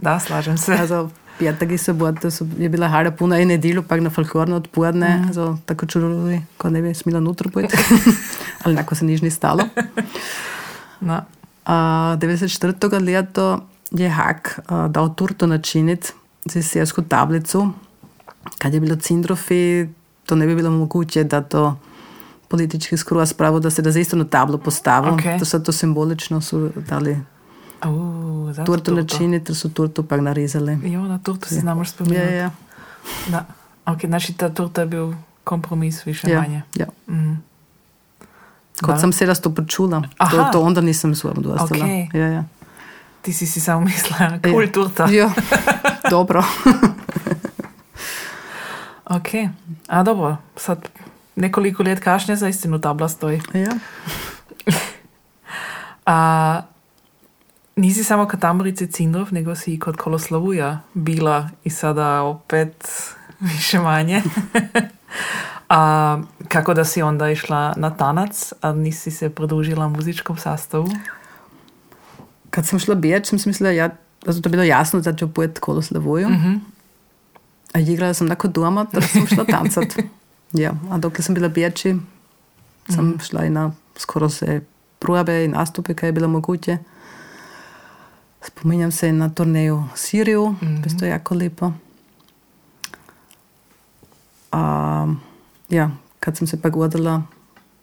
da, 0.00 0.20
slažem 0.20 0.58
se. 0.58 0.72
Also, 0.80 1.10
petek 1.38 1.70
in 1.70 1.78
soboto 1.78 2.30
so, 2.30 2.46
je 2.58 2.68
bila 2.68 2.88
hala 2.88 3.10
puna 3.10 3.38
in 3.38 3.48
nedeljo, 3.48 3.82
pa 3.82 3.96
na 3.96 4.10
folklorno 4.10 4.56
odpovedne, 4.56 5.08
mm. 5.08 5.28
also, 5.28 5.58
tako 5.66 5.86
čudovito, 5.86 6.42
ko 6.58 6.70
ne 6.70 6.82
bi 6.82 6.94
smela 6.94 7.20
nutro 7.20 7.50
pojti. 7.50 7.76
Ali 8.64 8.74
neko 8.74 8.94
se 8.94 9.04
niž 9.04 9.22
ni 9.22 9.30
stalo. 9.30 9.68
Da. 11.00 11.24
Uh, 11.66 11.72
94. 12.20 13.00
leto 13.00 13.60
je 13.90 14.08
Hak 14.08 14.58
uh, 14.58 14.86
dal 14.90 15.14
turto 15.14 15.46
načiniti 15.46 16.12
z 16.44 16.62
sesko 16.62 17.02
tablico, 17.02 17.70
kad 18.58 18.74
je 18.74 18.80
bilo 18.80 18.96
Cindrofi, 18.96 19.88
to 20.26 20.36
ne 20.36 20.46
bi 20.46 20.54
bilo 20.54 20.70
mogoče, 20.70 21.24
da 21.24 21.40
to 21.40 21.76
politički 22.48 22.96
skroz 22.96 23.30
spravo, 23.30 23.60
da 23.60 23.70
se 23.70 23.82
da 23.82 23.90
za 23.90 24.00
isto 24.00 24.16
na 24.16 24.24
tablo 24.24 24.58
postavi. 24.58 25.08
Ok. 25.08 25.38
To 25.38 25.44
so 25.44 25.58
to 25.58 25.72
simbolično 25.72 26.40
so 26.40 26.70
dali 26.88 27.18
Turto 28.56 28.84
turto. 28.84 28.94
načiniti, 28.94 29.46
ter 29.46 29.54
so 29.54 29.68
turto 29.68 30.02
pa 30.02 30.16
narezali. 30.18 30.78
Jo, 30.84 31.00
na 31.02 31.18
si 31.44 31.54
Ja. 31.54 31.60
znamo 31.60 31.80
Ja, 31.80 31.84
spomenuti. 31.84 32.34
ja, 32.34 32.50
Da. 33.28 33.44
Ok, 33.86 34.00
znači 34.00 34.32
ta 34.32 34.48
turta 34.48 34.80
je 34.80 34.86
bil 34.86 35.12
kompromis 35.44 36.06
više 36.06 36.30
ja. 36.30 36.40
manje. 36.40 36.62
ja. 36.74 36.86
Mm. 37.08 37.42
Kot 38.76 38.90
Da. 38.90 38.98
sem 38.98 39.12
se 39.12 39.26
raz 39.26 39.40
to 39.40 39.50
počula, 39.50 40.00
to, 40.00 40.06
Aha. 40.18 40.50
to 40.50 40.60
onda 40.60 40.80
nisem 40.80 41.14
svojim 41.14 41.42
dostala. 41.42 41.84
Ok. 41.84 42.14
Ja, 42.14 42.26
ja. 42.26 42.44
Ti 43.22 43.32
si 43.32 43.46
si 43.46 43.60
samo 43.60 43.80
mislila, 43.80 44.38
cool 44.44 44.66
turta. 44.68 45.06
Ja, 45.06 45.30
dobro. 46.10 46.42
Ok, 49.06 49.28
a 49.88 50.02
dobro, 50.02 50.36
sad 50.56 50.88
nekoliko 51.36 51.82
let 51.82 52.00
kašnje 52.00 52.36
za 52.36 52.48
istinu 52.48 52.80
tabla 52.80 53.08
stoji. 53.08 53.40
Ja. 53.54 53.72
A 56.06 56.60
nisi 57.76 58.04
samo 58.04 58.28
kod 58.28 58.40
Tamborice 58.40 58.86
Cindrov, 58.86 59.28
nego 59.32 59.54
si 59.54 59.74
i 59.74 59.78
kod 59.78 59.96
Koloslavuja 59.96 60.80
bila 60.94 61.48
i 61.64 61.70
sada 61.70 62.22
opet 62.22 62.88
više 63.40 63.80
manje. 63.80 64.22
a 65.68 66.22
kako 66.48 66.74
da 66.74 66.84
si 66.84 67.02
onda 67.02 67.30
išla 67.30 67.74
na 67.76 67.90
tanac, 67.96 68.52
a 68.60 68.72
nisi 68.72 69.10
se 69.10 69.30
pridružila 69.30 69.88
muzičkom 69.88 70.36
sastavu? 70.36 70.88
Kad 72.50 72.66
sem 72.66 72.78
šla 72.78 72.94
bijač, 72.94 73.26
sem 73.26 73.38
si 73.38 73.48
mislila, 73.48 73.70
ja, 73.70 73.88
da 74.24 74.32
je 74.32 74.42
to 74.42 74.48
bilo 74.48 74.62
jasno, 74.62 75.00
da 75.00 75.16
ću 75.16 75.32
pojet 75.32 75.58
kolo 75.58 75.82
Slavuju. 75.82 76.28
Mm 76.28 76.32
-hmm. 76.32 76.60
A 77.72 77.80
igrala 77.80 78.14
sam 78.14 78.28
tako 78.28 78.48
doma, 78.48 78.86
da 78.92 79.00
sam 79.00 79.26
šla 79.26 79.44
tancat. 79.44 79.96
ja, 80.52 80.72
a 80.90 80.98
dok 80.98 81.22
sam 81.22 81.34
bila 81.34 81.48
bijači, 81.48 81.96
sam 82.88 83.06
mm 83.06 83.12
-hmm. 83.12 83.28
šla 83.28 83.44
i 83.44 83.50
na 83.50 83.72
skoro 83.96 84.28
se 84.28 84.60
probe 84.98 85.44
i 85.44 85.48
nastupe, 85.48 85.94
kaj 85.94 86.08
je 86.08 86.12
bilo 86.12 86.28
moguće. 86.28 86.78
Spominjam 88.46 88.92
se 88.92 89.12
na 89.12 89.28
turneju 89.28 89.84
Siriju, 89.94 90.48
mm 90.48 90.56
-hmm. 90.60 90.98
to 90.98 91.04
je 91.04 91.10
jako 91.10 91.34
lepo. 91.34 91.72
A, 94.52 95.06
ja, 95.68 95.90
kad 96.20 96.36
sam 96.36 96.46
se 96.46 96.62
pak 96.62 96.76
vodila, 96.76 97.22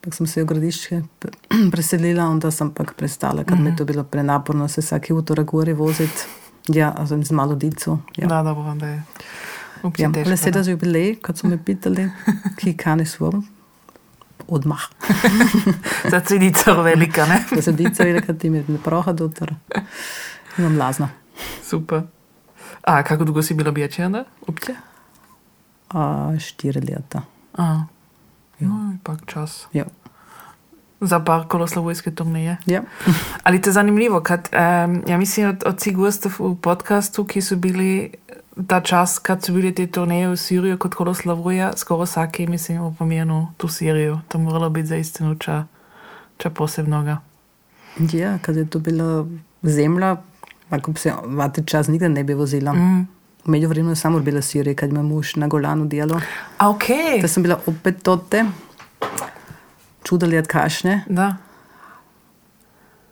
pak 0.02 0.16
sam 0.16 0.28
se 0.28 0.44
u 0.44 0.46
gradišće 0.46 1.02
preselila, 1.72 2.26
onda 2.26 2.52
sam 2.52 2.72
pak 2.74 2.94
prestala, 2.94 3.44
kad 3.44 3.58
mm 3.58 3.62
-hmm. 3.62 3.64
mi 3.64 3.70
je 3.70 3.76
to 3.76 3.86
bilo 3.86 4.04
prenaporno 4.04 4.68
se 4.68 4.82
svaki 4.82 5.14
utorak 5.14 5.48
gori 5.48 5.74
vozit. 5.74 6.28
Ja, 6.68 6.94
a 6.98 7.08
sam 7.08 7.24
z 7.24 7.32
malo 7.32 7.56
dicu. 7.56 8.00
Ja. 8.16 8.28
Da, 8.28 8.44
dobro, 8.44 8.64
onda 8.64 8.88
je 8.88 9.04
uopće 9.84 10.04
Ja, 10.04 10.12
teško. 10.12 10.30
ale 10.30 10.34
da. 10.34 10.38
sedaj 10.38 10.64
za 10.64 10.72
jubilej, 10.72 11.16
kad 11.16 11.38
so 11.38 11.48
me 11.48 11.64
pitali, 11.66 12.10
ki 12.58 12.78
kani 12.78 13.06
svom, 13.06 13.48
odmah. 14.48 14.82
Sad 16.10 16.28
si 16.28 16.40
dica 16.40 16.74
velika, 16.74 17.26
ne? 17.26 17.46
Da 17.56 17.62
se 17.62 17.72
dica 17.72 18.04
vidi, 18.04 18.22
kad 18.22 18.38
ti 18.38 18.50
mi 18.50 18.64
ne 18.68 18.78
proha 18.84 19.12
dotar. 19.14 19.54
Imam 20.58 20.78
lazno. 20.78 21.10
Super. 21.64 22.02
A 22.82 23.04
kako 23.04 23.24
dugo 23.24 23.42
si 23.42 23.54
bila 23.54 23.74
onda? 24.06 24.24
Uopće? 24.48 24.76
A, 25.90 26.34
štiri 26.40 26.80
leta. 26.80 27.22
A, 27.58 27.84
no, 28.60 28.94
ipak 28.96 29.20
čas. 29.26 29.68
Ja. 29.74 29.86
Za 31.02 31.20
par 31.20 31.48
koloslavojske 31.48 32.12
turneje. 32.12 32.58
Ja. 32.66 32.82
Ali 33.44 33.62
to 33.62 33.70
je 33.70 33.74
zanimljivo, 33.74 34.22
kad, 34.22 34.50
um, 34.54 35.04
ja 35.08 35.18
mislim 35.18 35.50
od, 35.50 35.64
od 35.66 35.82
svih 35.82 35.98
gostov 35.98 36.32
u 36.40 36.56
podcastu, 36.56 37.26
ki 37.26 37.42
su 37.42 37.56
bili 37.56 38.14
ta 38.68 38.82
čas, 38.82 39.20
kad 39.20 39.44
su 39.44 39.54
bili 39.54 39.76
te 39.76 39.88
turneje 39.88 40.30
u 40.30 40.36
Siriju 40.36 40.78
kod 40.78 40.96
Koloslavoja, 40.96 41.72
skoro 41.78 42.06
svaki, 42.06 42.48
mislim, 42.48 42.82
upomenu 42.82 43.48
tu 43.58 43.68
Siriju. 43.68 44.20
To 44.28 44.38
moralo 44.38 44.70
biti 44.70 44.88
za 44.88 44.96
istinu 44.96 45.36
ča, 45.36 45.66
ča 46.38 46.50
posebnoga. 46.50 47.18
ja, 48.14 48.38
kad 48.38 48.56
je 48.56 48.70
to 48.70 48.80
bila 48.80 49.26
zemlja, 49.64 50.18
ako 50.72 50.94
se 50.94 51.14
vati 51.26 51.66
čas 51.66 51.88
nikda 51.88 52.08
ne 52.08 52.24
bi 52.24 52.34
vozila. 52.34 52.74
Mm. 52.74 53.08
V 53.46 53.50
međuvremenu 53.50 53.92
je 53.92 53.96
samo 53.96 54.20
bila 54.20 54.42
Sirija, 54.42 54.76
kad 54.76 54.90
ima 54.90 55.02
muž 55.04 55.36
na 55.36 55.48
Golanu 55.48 55.86
delo. 55.86 56.22
A 56.58 56.70
okej, 56.70 57.22
Da 57.22 57.28
sam 57.28 57.44
bila 57.44 57.60
opet 57.66 58.04
tote, 58.04 58.46
čuda 60.04 60.26
let 60.28 60.48
kašnje. 60.48 61.02
da. 61.08 61.36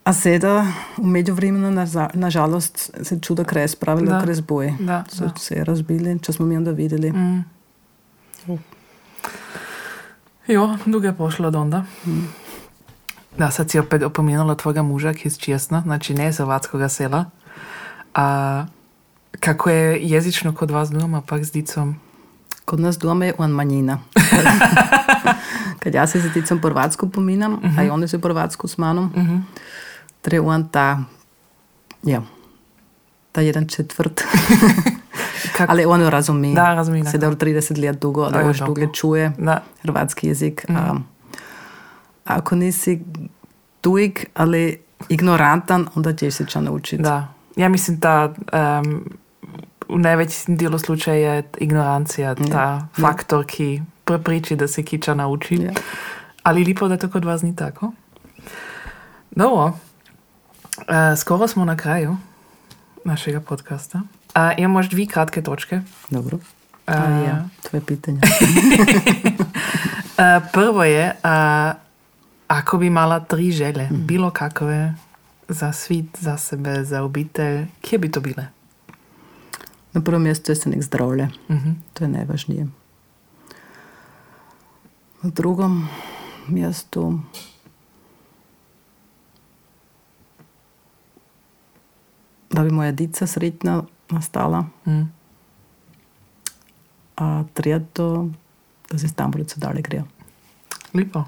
A 0.04 0.13
seda 0.13 0.65
v 0.98 1.06
međuvremenu, 1.06 1.86
nažalost, 2.13 2.91
se 3.02 3.19
čuda 3.19 3.43
kraj 3.43 3.67
spravila 3.67 4.12
Da. 4.12 4.24
kraj 4.24 4.36
boj. 4.41 4.74
Da, 4.80 5.04
So 5.10 5.24
da. 5.24 5.34
se 5.38 5.63
razbili, 5.63 6.19
če 6.19 6.34
smo 6.34 6.45
mi 6.45 6.58
onda 6.58 6.72
videli. 6.72 7.12
Mm. 7.12 7.45
Jo, 10.48 10.78
dugo 10.86 11.08
je 11.08 11.13
pošlo 11.13 11.48
od 11.48 11.56
onda. 11.56 11.84
Da, 13.38 13.52
sad 13.52 13.69
si 13.69 13.80
opet 13.80 14.04
opomenula 14.04 14.56
tvojega 14.56 14.82
muža, 14.82 15.13
ki 15.13 15.28
je 15.28 15.32
česna, 15.32 15.82
znači 15.82 16.13
ne 16.13 16.30
iz 16.30 16.38
hrvatskoga 16.38 16.89
sela. 16.89 17.26
A 18.15 18.65
kako 19.39 19.69
je 19.69 20.00
jezično 20.02 20.56
kod 20.56 20.72
vas 20.72 20.89
doma, 20.89 21.22
pak 21.22 21.45
s 21.45 21.52
dicom? 21.52 21.95
Kod 22.65 22.80
nas 22.80 22.98
doma 22.98 23.26
je 23.26 23.34
on 23.38 23.52
manjina. 23.52 24.00
Kad 25.82 25.93
ja 25.93 26.08
se 26.08 26.19
z 26.19 26.34
ticom 26.34 26.62
po 26.62 26.67
hrvatsko 26.67 27.10
pominam, 27.10 27.54
uh 27.54 27.60
-huh. 27.60 27.80
a 27.80 27.84
i 27.84 27.89
oni 27.89 28.08
se 28.08 28.22
po 28.22 28.28
hrvatsko 28.28 28.67
s 28.67 28.78
manom, 28.78 29.06
uh 29.06 29.24
-huh. 29.24 29.41
tre 30.22 30.39
on 30.39 30.67
ta, 30.67 31.04
ja, 32.04 32.22
ta 33.32 33.41
jedan 33.41 33.67
četvrt. 33.67 34.22
Kak, 35.58 35.69
ali 35.69 35.86
on 35.86 36.02
jo 36.02 36.10
razumi. 36.10 36.56
Da, 36.56 36.74
razumi, 36.74 37.04
da. 37.04 37.10
Sedaj 37.10 37.30
v 37.30 37.36
30 37.36 37.86
let 37.86 38.02
dugo, 38.02 38.24
A 38.24 38.30
ali 38.34 38.43
je 38.43 38.48
još 38.48 38.60
dobro. 38.60 38.74
dugo 38.74 38.93
čuje 38.93 39.32
da, 39.38 39.63
hrvatski 39.82 40.28
jezik. 40.28 40.65
A, 40.69 40.95
ako 42.26 42.56
nisi 42.56 43.02
tujik, 43.82 44.26
ali 44.34 44.80
ignorantan, 45.10 45.88
onda 45.95 46.13
ćeš 46.13 46.34
se 46.34 46.45
ča 46.45 46.62
naučiti. 46.62 47.04
Da. 47.04 47.34
Ja 47.56 47.70
mislim 47.70 48.00
da 48.00 48.34
um, 48.54 49.04
v 49.90 50.00
največjem 50.00 50.58
delu 50.58 50.80
slučaja 50.80 51.34
je 51.36 51.44
ignorancija 51.58 52.36
ta 52.36 52.88
faktor, 53.02 53.46
ki 53.46 53.82
prepriči, 54.06 54.56
da 54.56 54.68
se 54.68 54.84
kiča 54.84 55.14
nauči. 55.14 55.56
Ja. 55.56 55.72
Ali 56.44 56.66
lepo, 56.66 56.88
da 56.88 56.98
to 56.98 57.10
kod 57.10 57.26
vas 57.26 57.42
ni 57.42 57.56
tako? 57.56 57.92
Dobro. 59.32 59.66
Uh, 60.78 61.18
skoro 61.18 61.48
smo 61.48 61.66
na 61.66 61.78
kraju 61.78 62.18
našega 63.06 63.42
podcasta. 63.42 64.02
Uh, 64.36 64.42
imamo 64.58 64.80
još 64.80 64.90
dvi 64.90 65.08
kratke 65.08 65.42
točke. 65.42 65.82
Dobro. 66.10 66.38
Uh, 66.38 66.42
A, 66.86 67.10
ja, 67.10 67.46
tvoje 67.70 67.86
pitanje. 67.86 68.22
Uh, 70.18 70.44
prvo 70.54 70.84
je, 70.84 71.14
uh, 71.24 71.74
ako 72.48 72.78
bi 72.78 72.88
imala 72.88 73.20
tri 73.20 73.52
želje, 73.52 73.88
bilo 73.92 74.32
kakove, 74.32 74.94
za 75.50 75.74
svet, 75.74 76.06
za 76.20 76.38
sebe, 76.38 76.84
za 76.84 77.04
obitelj, 77.04 77.66
kje 77.82 78.00
bi 78.00 78.12
to 78.12 78.22
bile? 78.22 78.48
Na 79.94 80.02
prvom 80.02 80.24
mjestu 80.24 80.52
je 80.52 80.56
se 80.56 80.70
nek 80.70 80.84
zdravlje. 80.84 81.30
Mhm. 81.50 81.70
To 81.94 82.04
je 82.04 82.08
najvažnije. 82.08 82.68
Na 85.24 85.30
drugom 85.30 85.88
mjestu 86.48 87.20
da 92.50 92.64
bi 92.64 92.72
moja 92.72 92.92
dica 92.92 93.28
sretna 93.28 93.84
nastala. 94.10 94.66
Mm. 94.86 95.12
A 97.18 97.44
treto, 97.54 98.30
da 98.92 98.98
se 98.98 99.08
Stambolica 99.08 99.56
dalje 99.60 99.82
grejo. 99.82 100.04
Lepo. 100.94 101.24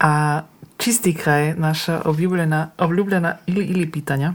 A 0.00 0.42
čisti 0.80 1.14
kraj, 1.14 1.54
naša 1.54 2.02
obljubljena, 2.04 2.70
obljubljena 2.78 3.36
ili 3.46 3.64
ili 3.64 3.90
pitanja, 3.90 4.34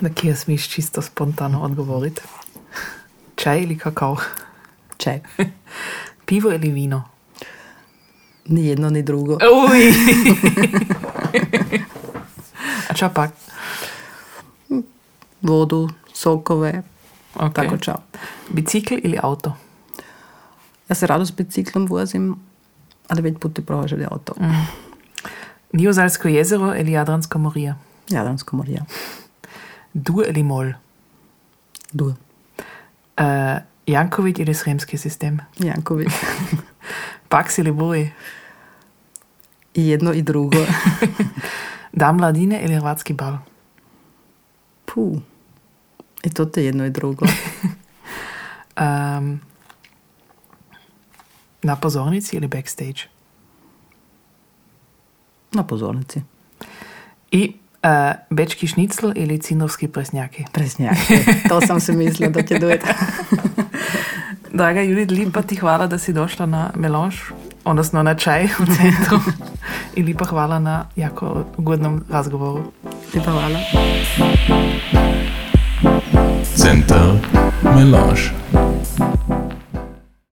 na 0.00 0.08
kje 0.14 0.36
smiješ 0.36 0.68
čisto 0.68 1.02
spontano 1.02 1.60
odgovoriti. 1.62 2.22
Čaj 3.36 3.62
ili 3.62 3.78
kakao? 3.78 4.16
Čaj. 4.96 5.20
Pivo 6.26 6.52
ili 6.52 6.70
vino? 6.70 7.02
Ni 8.46 8.66
jedno, 8.66 8.90
ni 8.90 9.02
drugo. 9.02 9.32
Uj! 9.34 9.92
A 12.90 12.94
čo 12.94 13.08
pak? 13.14 13.30
Vodu, 15.42 15.88
sokove, 16.12 16.82
Okay. 17.34 17.52
tako 17.52 17.76
čao. 17.76 18.02
Bicikl 18.48 18.94
ili 19.02 19.18
auto? 19.22 19.52
Ja 20.88 20.94
se 20.94 21.06
rado 21.06 21.26
s 21.26 21.30
biciklom 21.32 21.86
vozim, 21.86 22.36
ali 23.08 23.22
već 23.22 23.36
puti 23.40 23.66
provažali 23.66 24.04
auto. 24.10 24.34
Niozalsko 25.72 26.28
jezero 26.28 26.74
ili 26.76 26.92
Jadransko 26.92 27.38
morje? 27.38 27.74
Jadransko 28.08 28.56
morje. 28.56 28.82
Dur 29.94 30.24
ili 30.28 30.42
mol? 30.42 30.72
Du. 31.92 32.06
Uh, 32.06 32.14
Janković 33.86 34.38
ili 34.38 34.54
Sremski 34.54 34.98
sistem? 34.98 35.38
Janković. 35.58 36.08
Paks 37.28 37.58
ili 37.58 37.72
Buj? 37.72 38.10
I 39.74 39.88
jedno 39.88 40.12
i 40.12 40.22
drugo. 40.22 40.58
Dan 41.92 42.16
mladine 42.16 42.60
ili 42.62 42.74
Hrvatski 42.74 43.12
bal? 43.12 43.38
Puh. 44.84 45.18
I 46.22 46.30
to 46.30 46.44
te 46.44 46.64
jedno 46.64 46.86
i 46.86 46.90
drugo. 46.90 47.26
Um, 48.80 49.40
na 51.62 51.76
pozornici 51.76 52.36
ili 52.36 52.48
backstage? 52.48 53.00
Na 55.52 55.62
pozornici. 55.62 56.22
I 57.30 57.52
uh, 57.82 57.90
bečki 58.30 58.66
šnicl 58.66 59.12
ili 59.14 59.38
cinovski 59.38 59.88
presnjaki? 59.88 60.44
Presnjaki. 60.52 61.14
To 61.48 61.60
sam 61.60 61.80
se 61.80 61.92
mislila 61.92 62.30
da 62.30 62.42
će 62.42 62.58
duet. 62.58 62.84
Draga 64.52 64.80
Judith, 64.80 65.12
lipa 65.12 65.42
ti 65.42 65.56
hvala 65.56 65.86
da 65.86 65.98
si 65.98 66.12
došla 66.12 66.46
na 66.46 66.70
melanž, 66.74 67.14
odnosno 67.64 68.02
na 68.02 68.14
čaj 68.14 68.44
u 68.44 68.66
centru. 68.66 69.20
I 69.96 70.02
lipa 70.02 70.24
hvala 70.24 70.58
na 70.58 70.84
jako 70.96 71.44
ugodnom 71.56 72.04
razgovoru. 72.10 72.72
Lipa 73.14 73.30
hvala. 73.30 73.58
Center 76.56 77.18
Melange. 77.62 78.22